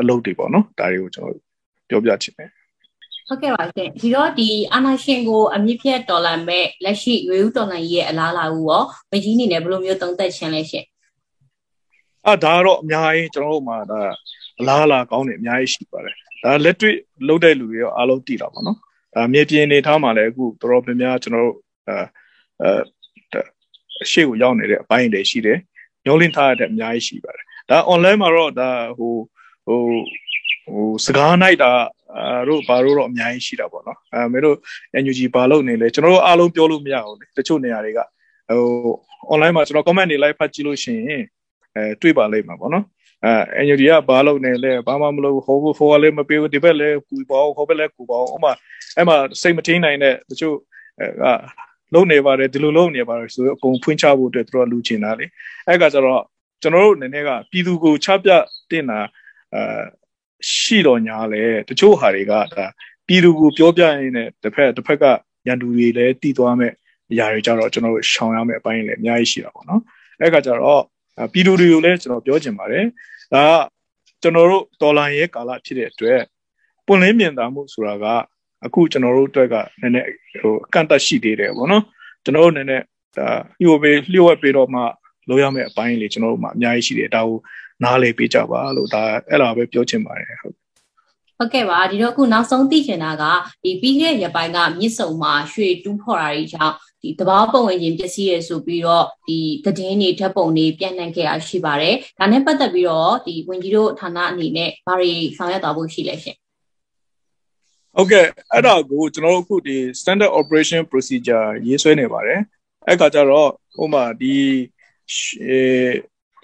[0.00, 1.34] အလုပ်တွေပေါ့နော်ဒါတွေကိုကျွန်တော်
[1.88, 2.50] ပြောပြချင်တယ်
[3.28, 10.84] ဟုတ်ကဲ့ပါရှင်ဒီတော့ဒီအာနာရှင်ကိုအမြင့်ဖြတ်ဒေါ်လာမဲ့လက်ရှိရွေးဦးဒေါ်လာကြီးရဲ့အလားအလာကိုရောမကြီးအနေနဲ့ဘယ်လိုမျိုးသုံးသပ်ခြင်းလဲရှင်
[12.26, 14.00] အာဒါကတော့အများကြီးကျွန်တော်တို့မှာဒါ
[14.60, 16.96] အလားအလာကောင်းတယ်အများကြီးရှိပါတယ်ဒါလက်တွေ့
[17.28, 18.76] လုပ်တဲ့လူတွေရောအားလုံးတည်တာပါနော်
[19.14, 21.56] ဒါမြေပြင်နေထားမှာလည်းအခုတော်တော်များများကျွန်တော်တို့
[21.88, 21.96] အဲ
[22.62, 25.58] အဲရှေ့ကိုရောက်နေတဲ့အပိုင်းတွေရှိတယ်
[26.04, 29.14] ညှိုးလင်းထားတဲ့အများကြီးရှိပါတယ်ဒါ online မှာတော့ဒါဟို
[29.66, 29.80] ဟို
[30.66, 31.70] ဟိုစကားနိုင်တာ
[32.16, 34.56] အဲတို့ဘာလို့တော့အများကြီးရှိတာပေါ့နော်အဲမင်းတို့
[35.02, 38.00] NUG ဘာလို့နေလဲကျွန်တော်တို့အားလုံးပြောလို့မရဘူးလေတချို့နေရာတွေက
[38.48, 38.62] ဟို
[39.32, 41.22] online မှာကျွန်တော် comment တွေ live ဖတ်ကြည့်လို့ရှိရင်
[41.78, 42.84] အဲတွေ့ပါလိမ့်မှာပေါ့နော်
[43.24, 48.52] အဲ NUG ကဘာလို့နေလဲဘာမှမလုပ်ဟိုဟိုလည်းမပေးဘူးဒီဘက်လည်းကူပါအောင်ဟိုဘက်လည်းကူပါအောင်ဥမာ
[48.96, 50.56] အဲ့မှာစိတ်မထင်းနိုင်တဲ့တချို့
[51.00, 51.08] အဲ
[51.94, 55.26] လုံနေပါတယ်ဒီလိုလုံနေပါတယ်ဆိုတော့အကုန်ဖွင့်ချဖို့အတွက်သူတို့လူချင်တာလေ
[55.66, 56.22] အဲ့ကကျတော့
[56.62, 58.30] ကျွန်တော်တို့အနေနဲ့ကပြည်သူကိုချပြ
[58.70, 59.00] တင်တာ
[59.54, 59.62] အဲ
[60.52, 62.40] ရှိတော့ညာလဲတချို့ဟာတွေကဒါ
[63.06, 65.04] ပြည်သူကိုပြောပြရင်းနဲ့တစ်ဖက်တစ်ဖက်က
[65.46, 66.72] ရန်သူတွေလည်းတည်သွားမဲ့
[67.10, 69.82] အရာတွေကြတော့ကျွန်တော်တို့ရှောင်ရမယ့်အပိုင်းလည်းအများကြီးရှိတာပေါ့နော်
[70.20, 70.82] အဲ့ကကြတော့
[71.32, 72.84] ပြည်သူတွေကိုလည်းကျွန်တော်ပြောချင်ပါတယ်
[73.34, 73.52] ဒါက
[74.22, 76.20] ကျွန်တော်တို့ဒေါ်လာရဲ့ကာလဖြစ်တဲ့အတွက်
[76.86, 78.06] ပွင့်လင်းမြင်သာမှုဆိုတာက
[78.66, 80.08] အခုကျွန်တော်တို့အတွက်ကနည်းနည်း
[80.40, 81.84] ဟိုအကန့်အသတ်ရှိသေးတယ်ပေါ့နော်
[82.24, 82.84] ကျွန်တော်တို့နည်းနည်း
[83.16, 83.28] ဒါ
[83.60, 84.80] လျှို့ပေးလျှို့ဝှက်ပေးတော့မှ
[85.28, 87.38] လိုရမယ့်အပိုင်းလေးကျွန်တော်တို့မှအများကြီးရှိတယ်ဒါကို
[87.82, 90.54] နားလည်ပေးကြပါလို့ဒါအဲ့လိုပဲပြောချင်ပါတယ်ဟုတ်
[91.38, 93.24] ဟုတ်ကဲ့ပါဒီတော့အခုနောက်ဆုံးသိချင်တာက
[93.62, 106.36] ဒီပြီးခဲ့တဲ့ရပိုင်းကမြစ်စုံမှာရွှေတူးဖော်တာတွေကြောင့် ဒီတဘာပုံဝင်ခြင်းပစ္စည်းရဆိုပြီးတော့ဒီသတင်းတွေဓာတ်ပုံတွေပြန့်နှံ့ခဲ့တာရှိပါတယ်ဒါနဲ့ပတ်သက်ပြီးတော့ဒီဝင်ကြီးတို့ဌာနအနေနဲ့ဘာတွေဆောင်ရွက်သွားဖို့ရှိလဲရှင်
[107.96, 112.40] ဟုတ်ကဲ့အဲ့ဒါကိုကျွန်တော်တို့အခုဒီ standard operation procedure ရေးဆွဲနေပါတယ်
[112.86, 114.36] အဲ့ခါကျတော့ဟိုမှာဒီ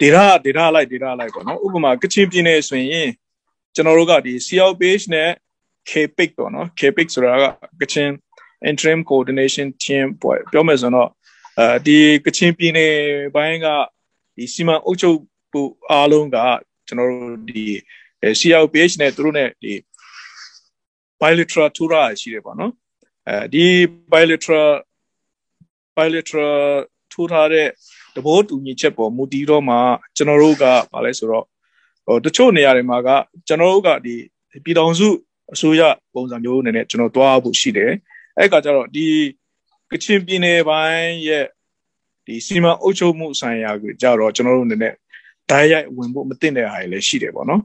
[0.01, 3.09] data data လိုက် data လိုက်ပေါ့နော်ဥပမာကချင်ပြည်နယ်ဆိုရင်
[3.75, 5.29] ကျွန်တော်တို့ကဒီ CL page နဲ့
[5.89, 7.45] KPIC ပေါ့နော် KPIC ဆိုတာက
[7.81, 8.09] ကချင်
[8.69, 11.09] interim coordination team ပေါ့ပြောမယ်ဆိုတော့
[11.59, 12.93] အဲဒီကချင်ပြည်နယ်
[13.35, 13.67] ဘိုင်းက
[14.35, 15.17] ဒီစီမံအုပ်ချုပ်
[15.51, 16.37] မှုအားလုံးက
[16.87, 17.65] ကျွန်တော်တို့ဒီ
[18.39, 19.73] CL page နဲ့သူတို့နဲ့ဒီ
[21.21, 21.91] bilateral tour
[22.21, 22.73] ရှိတယ်ပေါ့နော်
[23.27, 23.65] အဲဒီ
[24.11, 24.71] bilateral
[25.97, 26.59] bilateral
[27.11, 27.69] tour တဲ့
[28.15, 29.75] တဘောတူညီချက်ပေါ်မူတည်တော့မှ
[30.15, 30.63] ကျွန်တော်တို့က
[30.93, 31.45] ဗာလဲဆိုတော့
[32.05, 33.09] ဟိုတချို့နေရာတွေမှာက
[33.47, 34.15] ကျွန်တော်တို့ကဒီ
[34.63, 35.07] ပြည်တော်စု
[35.53, 35.81] အစိုးရ
[36.13, 37.91] ပုံစံမျိုးအနေနဲ့ကျွန်တော်တွားဖို့ရှိတယ်
[38.37, 39.07] အဲ့ကကြတော့ဒီ
[39.91, 41.45] ကချင်ပြည်နယ်ပိုင်းရဲ့
[42.25, 44.93] ဒီစီမံအုပ်ချုပ်မှုဆိုင်ရာကိုကြတော့ကျွန်တော်တို့အနေနဲ့
[45.49, 47.61] ဓာတ်ရိုက်ဝင်ဖို့မတင်တဲ့ဟာတွေလည်းရှိတယ်ပေါ့နော်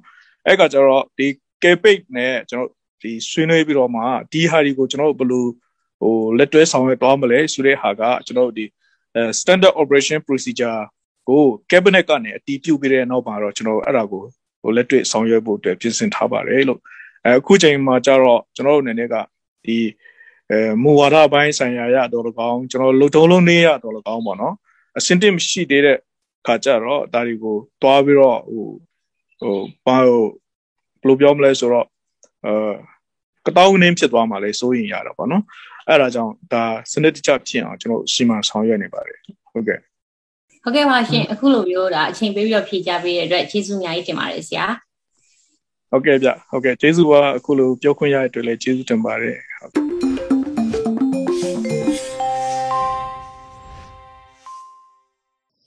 [0.46, 1.26] အဲ့ကကျတော့ဒီ
[1.62, 2.70] campaign နဲ့ကျွန်တော်
[3.02, 4.02] ဒီဆွေးနွေးပြီးတော့မှ
[4.32, 5.46] ဒီဟာဒီကိုကျွန်တော်ဘယ်လို
[6.00, 8.64] ဟိုလက်တွဲဆောင်ရွက်သွားမလဲဆိုတဲ့ဟာကကျွန်တော်ဒီ
[9.40, 10.80] standard operation procedure
[11.28, 14.22] ကို cabinet ကနေအတည်ပြုပြီးတဲ့နောက်မှာတော့ကျွန်တော်အဲ့ဒါကို
[14.62, 16.80] ဟိုလက်တွေ့ဆောင်ရွက်ဖို့အတွက်ပြင်ဆင်ထားပါတယ်လို့
[17.26, 19.14] အခုချိန်မှာကျတော့ကျွန်တော်တို့အနေနဲ့က
[19.64, 19.76] ဒီ
[20.50, 24.54] အဲမူဝါဒပိုင်းဆိုင်ရာရတော့လကောင်းကျွန်တော်လုံထုံးလုံးနေရတော့လကောင်းပေါ့နော်
[24.98, 25.98] အစင်တင်မရှိသေးတဲ့
[26.46, 28.66] ခါကျတော့ဒါတွေကိုတွားပြီးတော့ဟို
[29.40, 30.22] ဟိုဘာဟို
[31.00, 31.86] ဘယ်လိုပြောမလဲဆိုတော့
[32.46, 32.52] အဲ
[33.46, 35.44] ကတောင်းနေဖြစ်သွားမှလည်းစိုးရင်ရတာပေါ့နော်
[35.88, 39.18] အဲ့ဒါကြောင့်ဒါစနစ်တကျဖြစ်အောင်ကျွန်တော်ရှင်းမှဆောင်ရွက်နေပါတယ်
[39.52, 39.78] ဟုတ်ကဲ့
[40.62, 44.66] ဟုတ်ကဲ့ပါရှင်အခုလိုမျိုးဒါအချိန်ပေးပြီးတော့ဖြေကြပေးတဲ့အတွက်ကျေးဇူးအများကြီးတင်ပါတယ်ဆရာ
[45.90, 49.38] ဟုတ်ကဲ့ဗျဟုတ်ကဲ့ကျေးဇူးပါအခုလိုပြောခွင့်ရတဲ့အတွက်လည်းကျေးဇူးတင်ပါတယ်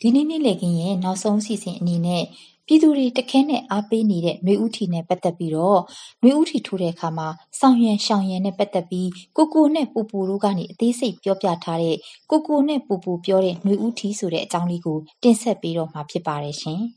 [0.06, 2.24] ဒီနေ့နေ့လည်ခင်းရဲ့နောက်ဆုံးစီစဉ်အနေနဲ့
[2.68, 5.82] ပြည်သူတွေတခဲနဲ့အားပေးနေတဲ့နှွေဦးထီနဲ့ပတ်သက်ပြီးတော့
[6.24, 7.28] နှွေဦးထီထိုးတဲ့အခါမှာ
[7.60, 11.98] စောင်ရန်ရှောင်ရန်နဲ့ပတ်သက်ပြီးကိုကိုနဲ့ပူပူတို့ကနေအသေးစိတ်ပြောပြထားတဲ့
[12.32, 16.82] ကိုကိုနဲ့ပူပူပြောတဲ့နှွေဦးထီဆိုတဲ့အကြောင်းလေးကိုတင်ဆက်ပေးတော့မှာဖြစ်ပါတယ်ရှင်။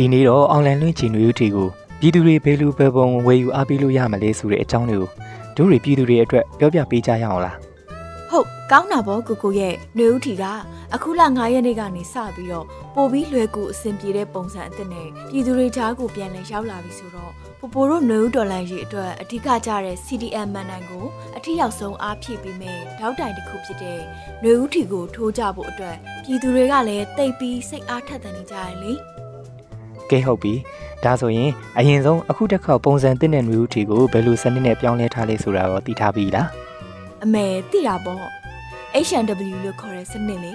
[0.00, 1.68] ဒီနေ့တော့အွန်လိုင်းလွှင့်ချင်နွေဦးထီကို
[2.00, 5.08] ပြည်သူတွေဘယ်လိုပဲပုံဝယ်ယူအားပေးလို့ရမလဲဆိုတဲ့အကြောင်းတွေကို
[5.56, 7.56] တို့တွေပြည်သူတွေအတွက်ပြောပြပေးကြရအောင်လား
[8.30, 10.44] ဟုတ်ကောင်းတာပေါ့ကိုကိုရဲ့နှွေဦးထီက
[10.94, 21.04] အခုလ9ရက်နေ့ကနေစပြီးတော့ပို့ပြီးလွယ်ကူအဆင်ပြေတဲ့ပုံစံအသစ်နဲ့ပြည်သူတွေကြားကိုပြန်လည်ရောက်လာပြီဆိုတော့ပိုပိုတို့နှွေဦးဒေါ်လာရေးအတွက်အဓိကကျတဲ့ CDM မန်နိုင်ကို
[21.36, 24.00] အထီရောက်ဆုံးအားဖြည့်ပေးမယ်တောက်တိုင်တစ်ခုဖြစ်တဲ့
[24.42, 28.92] နှွေဦးထီကိုထိုးကြဖို့အတွက်ပြည်သူတွေကလည်းတိတ်ပြီးစိတ်အားထက်သန်နေကြရလေ
[30.10, 30.54] ကဲဟုတ်ပြီ
[31.04, 36.48] ဒါဆိုရင်အရင်ဆုံးအခုတစ်ခေါက်ပုံစံတင်တဲ့နွေဦးထီကိုဘယ်လိုစနစ်နဲ့ပြောင်းလဲထားလဲဆိုတာရောသိထားပြီလား
[37.24, 38.24] အမေသိတာပေါ့
[39.06, 40.52] H&W လို့ခေါ်တဲ့စနစ်လေ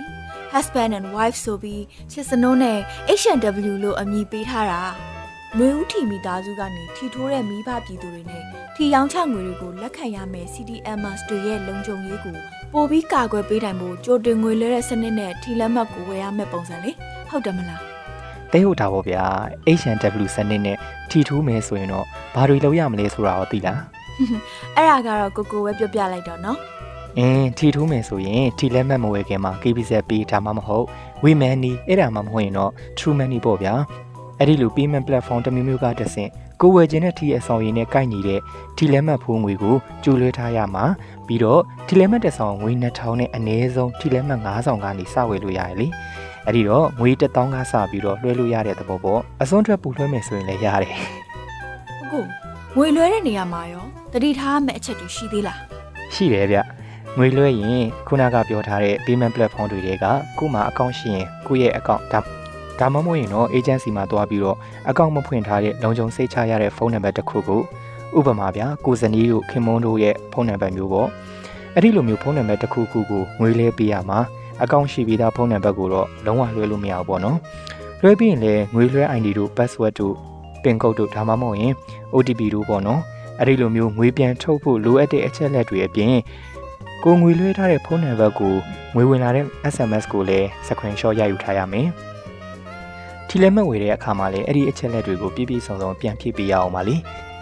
[0.54, 2.80] husband and wife ဆိုပြီးချစ်စနိုးနဲ့
[3.20, 4.82] H&W လို့အမည်ပေးထားတာ
[5.58, 8.44] နွေဦးထီမိသားစုကနေထီထိုးတဲ့မိဘပြည်သူတွေနဲ့
[8.76, 12.38] ထီရောင်းချငွေတွေကိုလက်ခံရမယ် CDMers တွေရဲ့လုံခြုံရေးကို
[12.74, 16.92] ပိုပြီးကာကွယ်ပေးနိုင်ဖို့ကြိုတင်ငွေလဲတဲ့စနစ်နဲ့ထီလက်မှတ်ကိုဝယ်ရမယ့်ပုံစံလေ
[17.30, 17.92] ဟုတ်တယ်မလား
[18.54, 19.24] တဲဟုတ်တာပေါ့ဗျာ
[19.80, 20.78] H&W စနစ်နဲ့
[21.10, 23.80] ထီထိုးမယ်ဆိုရင်တော့ဘာတွေလုပ်ရမလဲဆိုတာရောသိလား
[24.78, 26.58] အဲ့ဒါကတော့ကိုကိုပဲပြောပြလိုက်တော့နော်
[27.18, 30.86] အင်းထီထိုးမယ်ဆိုရင်ထီလက်မှတ်မဝယ်ခင်မှာ KBZ ပေးဒါမှမဟုတ်
[31.24, 33.74] WeMoney အဲ့ဒါမှမဟုတ်ရင်တော့ True Money ပေါ့ဗျာ
[34.39, 36.30] အဲ့ဒီလို payment platform တစ်မျိုးမျိုးကတဆင့်
[36.62, 38.39] ကိုဝယ်ခြင်းနဲ့ထီအဆောင်ရည်နဲ့ကိုက်ညီတဲ့
[38.78, 40.86] ထီလက်မှတ်ဖိုးငွေကိုကျူလွှဲထားရမှာ
[41.28, 45.88] ပြီးတော့ထီလက်မှတ်တစ်ဆောင်ငွေ2000နဲ့အနည်းဆုံးထီလက်မှတ်9000ကနေစဝယ်လို့ရတယ်လေ
[46.47, 50.95] အဲ့ဒီတော့ငွေ1000ကစပြီးတော့လွှဲလို့ရတဲ့သဘောပေါ့အစွန်းထွက်ပူလွှဲမယ်ဆိုရင်လည်းရတယ်
[52.10, 52.27] ဟုတ်
[52.77, 55.60] ငွေလွှဲတဲ့နေရာမှာရောတတိထားမဲ့အချက်တွေရှိသေးလား
[56.13, 56.58] ရှိတယ်ဗျ
[57.17, 60.06] ငွေလွှဲရင်ခုနကပြောထားတဲ့ payment platform တွေတွေက
[60.38, 62.19] ကို့မှာအကောင့်ရှိရင်ကိုယ့်ရဲ့အကောင့်ဒါ
[62.79, 64.58] ဒါမှမဟုတ်ရင်တော့ agency မှာတွားပြီးတော့
[64.89, 67.62] အကောင့်မဖွင့်ထားတဲ့လုံခြုံစိတ်ချရတဲ့ဖုန်းနံပါတ်တစ်ခုကို
[68.17, 71.10] ဥပမာဗျာကိုဇနီးတို့ခင်မွန်းတို့ရဲ့ဖုန်းနံပါတ်မျိုးပေါ့
[71.75, 74.19] အဲ့ဒီလိုမျိုးဖုန်းနံပါတ်တစ်ခုခုကိုငွေလဲပေးရမှာ
[74.62, 77.38] အကောင့်ရှိပြီးသားဖုန်းနံပါတ်ကိုတော့လုံးဝလွှဲလို့မရဘူးပေါ့နော်
[78.02, 80.16] လွှဲပြီးရင်လည်းငွေလွှဲ ID တို့ password တို့
[80.63, 81.74] pin code တို့ဒါမှမဟုတ်ရင်
[82.13, 83.02] OTP တို့ပေါ့နော်
[83.39, 86.16] အဲ့ဒီလိုမျိုးငွေပြန်ထုတ်ဖို့လိုအပ်တဲ့အချက်လက်တွေအပြင်
[87.04, 88.54] ကိုငွေလွှဲထားတဲ့ဖုန်းနံပါတ်ကို
[88.96, 91.88] ငွေဝင်လာတဲ့ SMS ကိုလည်း screenshot ရယူထားရမယ်။
[93.28, 96.96] ထီလက်မှတ်ဝေတဲ့အခါမှာလည်းအဲ့ဒီအချက်လက်တွေကိုပြည့်ပြည့်စုံစုံပြန်ဖြည့်ပေးရအောင်ပါလေ။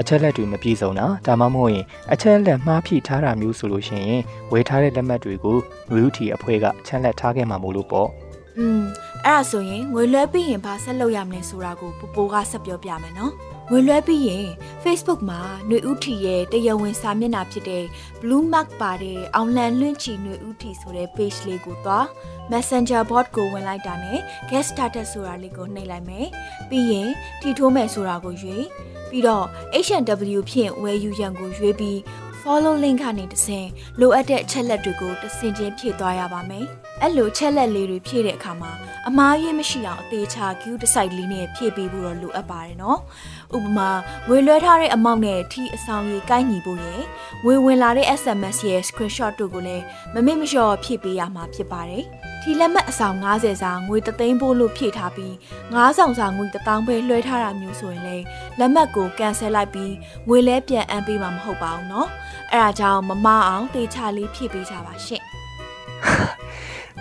[0.00, 5.58] အချက်လက်တွေမပြည့်စုံတာဒါမှမဟုတ်ရင်အချက်လက်မှားဖြည့်ထားတာမျိုးဆိုလို့ရှိရင်ဝေထားတဲ့လက်မှတ်တွေကို
[5.90, 8.08] ငွေဥတီအဖွဲ့ကအချက်လက်ထားခဲ့မှာမို့လို့ပေါ့။
[8.58, 8.82] อืม
[9.26, 13.32] အဲ့ဒါဆိုရင်ငွေလွှဲပြီးရင်ဘာဆက်လုပ်ရမလဲဆိုတာကိုပူပိုကဆက်ပြောပြမယ်နော်။
[13.70, 14.46] ငွေလွှဲပြီးရင်
[14.84, 17.84] Facebook မှာຫນွေဥထီရဲ့တရားဝင်စာမျက်နှာဖြစ်တဲ့
[18.20, 22.06] Blue Mark ပါတဲ့အောင်လန်လွင့်ချီຫນွေဥထီဆိုတဲ့ page လေးကိုသွား
[22.50, 24.18] Messenger bot ကိုဝင်လိုက်တာနဲ့
[24.50, 26.26] guest status ဆိုတာလေးကိုနှိပ်လိုက်မယ်
[26.68, 28.64] ပြီးရင်ထီထိုးမယ်ဆိုတာကိုရွေး
[29.09, 29.45] ပြီးတော့
[29.85, 31.97] H&W ဖြင့်ဝယ်ယူရန်ကိုရွေးပြီး
[32.41, 33.67] follow link ကနေတဆင့်
[33.99, 36.65] လိုအပ်တဲ့အချက်လက်တွေကိုတဆင့်ချင်းဖြည့်သွားရပါမယ်။
[37.01, 38.71] အဲ့လိုချက်လက်လေးတွေဖြည့်တဲ့အခါမှာ
[39.07, 42.99] အမားရေးမရှိအောင်အသေးချာ queue တစ် site လေးနဲ့ဖြည့်ပေးဖို့တော့လိုအပ်ပါတယ်နော်။
[43.55, 43.89] ဥပမာ
[44.27, 47.01] ငွေလွှဲထားတဲ့အမောင့်နဲ့ထီအဆောင်ကြီးကိုက်ညီဖို့ရယ်
[47.43, 52.05] ငွေဝင်လာတဲ့ SMS ရဲ့ screenshot တို့ကိုလည်းမမေ့မလျှော့ဖြည့်ပေးရမှာဖြစ်ပါတယ်။
[52.46, 55.32] ထီလက်မှတ်အဆောင်90စာငွေ3သိန်းပို့လို့ဖြည့်ထားပြီး
[55.70, 58.24] 9ဆောင်စာငွေ1000ပဲလွှဲထားတာမျိုးဆိုရင်လည်း
[58.58, 59.92] လက်မှတ်ကိုကန်ဆယ်လိုက်ပြီး
[60.28, 62.06] ငွေလဲပြန်အမ်းပေးမှာမဟုတ်ပါဘူးเนาะ
[62.52, 65.24] အဲဒါကြောင့်မမအောင်တေချာလေးဖြည့်ပေးကြပါရှင့်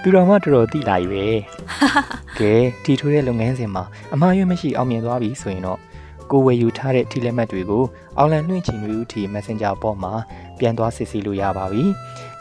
[0.01, 1.25] သူတော်မှတော်တော်တိလာပြီပဲ
[2.39, 5.79] ကဲတီထိုးတဲ့လုပ်ငန်းစဉ်မှာအမှားရွေးမရှိအောင်မြင်သွားပြီဆိုရင်တော့
[6.31, 7.83] ကိုဝယ်ယူထားတဲ့ထီလက်မှတ်တွေကို
[8.17, 10.13] အော်လန်နှွင့်ချင်တွေဦးထီ Messenger ပေါ်မှာ
[10.59, 11.83] ပြန်သွားစစ်ဆေးလို့ရပါပြီ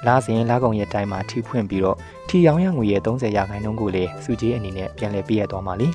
[0.06, 1.96] လာစဉ်လာကုန်ရဲ့တိုင်းမှာထိဖွင့်ပြီးတော့
[2.28, 5.88] ထီရောင်ရငွေရဲ့30ရာခိုင်နှုန်းကိုလည်းစုကြီးအနေနဲ့ပြန်လည်ပေးရသွားမှာလी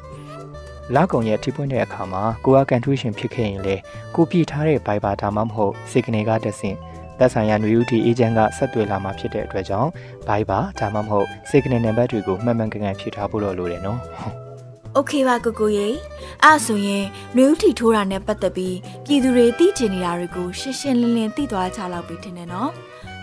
[0.96, 3.76] လာကုန်ရဲ့ထိပွင့်တဲ့အခါမှာကိုကကန်ထူးရှင်ဖြစ်ခဲ့ရင်လေ
[4.16, 6.78] ကိုပြည့်ထားတဲ့ Viber ဒါမှမဟုတ် Signal ကတက်ဆင့်
[7.20, 9.90] သက်ဆိုင်ရာຫນွေဥတီအေဂျင့်ကဆက်သွယ်လာမှာဖြစ်တဲ့အတွက်ကြောင့်
[10.28, 14.00] Viber ဒါမှမဟုတ် Signal နံပါတ်တွေကိုမှန်မှန်ကန်ကန်ဖြည့်ထားဖို့တော့လိုတယ်နော်
[14.94, 15.88] โอเคပါကိုကိုရေ
[16.44, 17.06] အဲ့ဆိုရင်
[17.36, 22.70] နှွေဦးထီထိုးတာနဲ့ပတ်သက်ပြီးပြည်သူတွေသိကျင်နေတာတွေကိုရှင်းရှင်းလင်းလင်းသိသွားကြလောက်ပြီးထင်တယ်နော်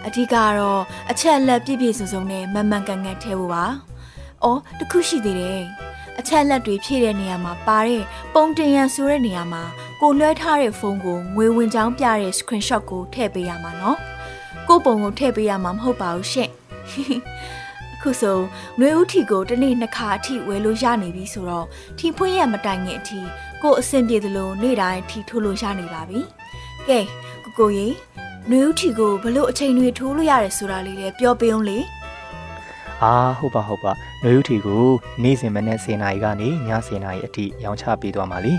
[0.07, 3.65] အဓိကကတော့အချက်အလက်ပြည့်ပြည့်စုံစုံနဲ့မှန်မှန်ကန်ကန်ထဲဖို့ပါ။
[4.43, 5.63] အော်တခုရှိသေးတယ်။
[6.19, 9.63] အချက်လက်တွေဖြည့်တဲ့နေရာမှာပါတဲ့ပုံတင်ရန်ဆိုတဲ့နေရာမှာ
[10.01, 13.97] ကိုလွှဲထားတဲ့ဖုန်းကိုငွေဝင်ကြောင်းပြတဲ့ screenshot ကိုထည့်ပေးရမှာနော်။
[14.67, 16.51] ကိုပုံကိုထည့်ပေးရမှာမဟုတ်ပါဘူးရှင့်။
[17.93, 18.37] အခုဆို
[18.77, 21.67] ຫນွေဦးထီကိုတနေ့နှစ်ခါအထိဝယ်လို့ရနေပြီဆိုတော့
[21.97, 23.19] ထီဖွင့်ရမတိုင်ခင်အထိ
[23.61, 26.19] ကိုအဆင်ပြေသလိုနေ့တိုင်းထီထိုးလို့ရနေပါပြီ။
[26.87, 26.99] ကဲ
[27.43, 27.87] ကိုကိုရေ
[28.51, 31.79] နှွေဦးထီကိုဘလို့အချိန်တွေထိုးလို့ရတယ်ဆိုတာလေးလည်းပြောပေးအောင်လေ
[33.03, 33.91] အာဟုတ်ပါဟုတ်ပါ
[34.23, 34.85] နှွေဦးထီကို
[35.23, 36.51] နေ့စဉ်မနေ့10နာရီကနေည
[36.87, 38.53] 10နာရီအထိရောင်းချပေးသွားမှာလी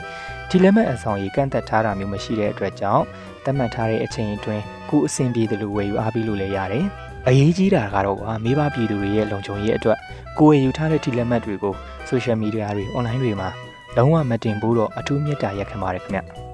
[0.48, 3.04] ဒီလက်မှတ်အဆောင်ကြီးကန့်သက်ထားတာမျိုးမရှိတဲ့အတွက်ကြောင့်
[3.44, 6.84] သတ်မှတ်ထားတဲ့အချိန်အတွင်းကိုအဆင်ပြေတယ်လို့ဝယ်ယူအားပေးလို့လည်းရတယ်
[7.26, 9.98] အရေးကြီးတာကတော့ကွာမိဘပြည်သူတွေရဲ့လုံခြုံရေးအတွက်
[10.38, 11.74] ကိုယ်ယူထားတဲ့ဒီလက်မှတ်တွေကို
[12.10, 13.48] social media တွေ online တွေမှာ
[13.96, 16.47] လုံးဝမတင်ဘူးတော့အထူးမြတ်တာရက်ခံပါတယ်ခင်ဗျ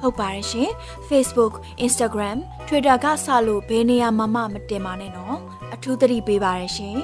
[0.00, 0.70] ဟုတ်ပါတယ်ရှင်
[1.08, 5.36] Facebook Instagram Twitter ကစလို့ဘယ်နေရာမှာမှမတင်ပါနဲ့နော်
[5.74, 6.98] အထူးသတိပေးပါရရှင်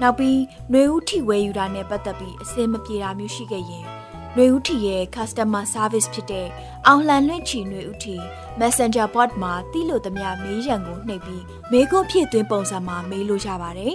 [0.00, 0.38] နောက်ပြီး
[0.70, 3.86] ຫນွေဦးထီဝဲယူတာနဲ့ပတ်သက်ပြီးအစင်မပြေတာမျိုးရှိခဲ့ရင်
[4.34, 6.48] ຫນွေဦးထီရဲ့ customer service ဖြစ်တဲ့
[6.86, 8.16] အောင်လှန်လွင့်ချီຫນွေဦးထီ
[8.60, 13.94] Messenger bot မှာတိလို့သမျှမေးရန်ကိုနှိပ်ပြီးမေးခွန်းဖြည့်သွင်းပုံစံမှာမေးလို့ရပါတယ်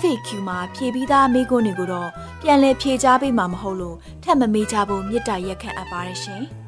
[0.00, 2.10] FAQ မှာဖြည့်ပြီးသားမေးခွန်းတွေကိုတော့
[2.42, 6.44] ပြန်လည်ဖြေကြားပေးမှာမဟုတ်လို့ထပ်မမေးကြဖို့မြစ်တာရက်ခံအပ်ပါတယ်ရှင်။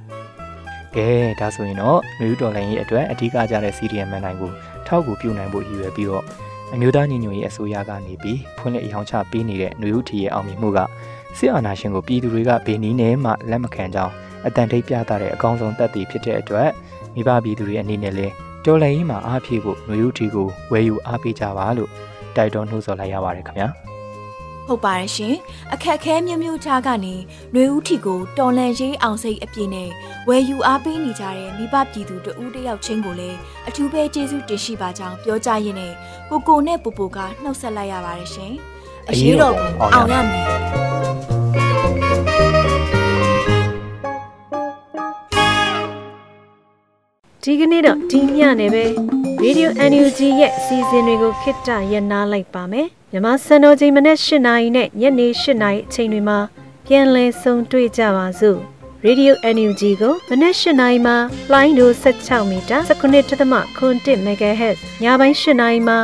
[0.96, 4.52] ကဲဒါဆိုရင်တော့နယူးဒေါ်လာရဲ့အတွက်အဓိကကြတဲ့ CDM မှန်တိုင်းကို
[4.88, 6.24] ထောက်ကူပြုနိုင်ဖို့ရည်ရွယ်ပြီးတော့
[6.74, 10.80] အမျိုးသားညီညွတ်ရေးအစိုးရကနေပြီးဖွင့်လှစ်အယောင်ချပေးနေတဲ့နယူးထီရဲ့အောင်မြင်မှုက
[11.38, 14.14] စစ်အာဏာရှင်ကိုပြည်သူတွေကဘေနီးနဲ့မှလက်မခံကြောင်း
[14.48, 16.70] အတန်ထိပ်ပြသတဲ့အကောင်းဆုံးသက်သေဖြစ်တဲ့အတွက်
[17.16, 18.34] မိဘပြည်သူတွေအနေနဲ့လည်း
[18.66, 21.90] တော်လှန်ရေးမှာအားဖြည့်ဖို့နယူးထီကိုဝယ်ယူအားပေးကြပါလို့
[22.36, 23.70] တိုက်တွန်းနှိုးဆော်လိုက်ရပါတယ်ခင်ဗျာ။
[24.68, 25.36] ဟုတ်ပါတယ်ရှင်
[25.74, 27.16] အခက်ခဲမျိုးမျိုးကြားကနေ
[27.54, 29.90] ຫນွေဦးထီကိုတော်လန်ရေးအောင်စိတ်အပြည့်နဲ့
[30.28, 35.94] ဝယ်ယူအားပေးနေကြတဲ့မိဘပြည်သူတဦးတယောက်ချင်းကိုလည်းအထူးပဲကျေးဇူးတင်ရှိပါကြောင်းပြောကြားရင်းနဲ့
[36.30, 38.54] ကိုကိုနဲ့ပူပူကနှုတ်ဆက်လိုက်ရပါတယ်ရှင်
[39.10, 40.46] အရေးတော်ပုံအောင်ရမည်
[47.44, 56.40] ဒီကနေ့တော့ဒီညနေပဲ Radio NUG ရဲ့အစီအစဉ်တွေကိုခਿੱတရနာလိုက်ပါမယ်မြန်မာစံတော်ချိန်မနေ့၈နာရီနဲ့ညနေ၈နာရီအချိန်တွေမှာ
[56.86, 58.60] ပြန်လည်ဆုံတွေ့ကြပါစို့
[59.06, 61.16] Radio NUG ကိုမနေ့၈နာရီမှာ
[61.54, 66.00] လိုင်းဒို16မီတာ19.7 MHz ညပိုင်း၈နာရီမှာ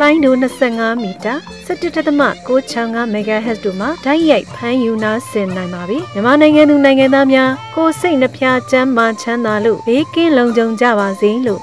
[0.00, 1.34] လိုင်းဒို25မီတာ
[1.66, 11.62] 17.665 MHz တို့မှာဓာတ်ရိုက်ဖမ်းယူနာဆင်နိုင်ပါပြီမြန်မာနိုင်ငံသူနိုင်ငံသားများကိုစိတ်နှဖျားချမ်းမာချမ်းသာလို့ဘေးကင်းလုံခြုံကြပါစေလို့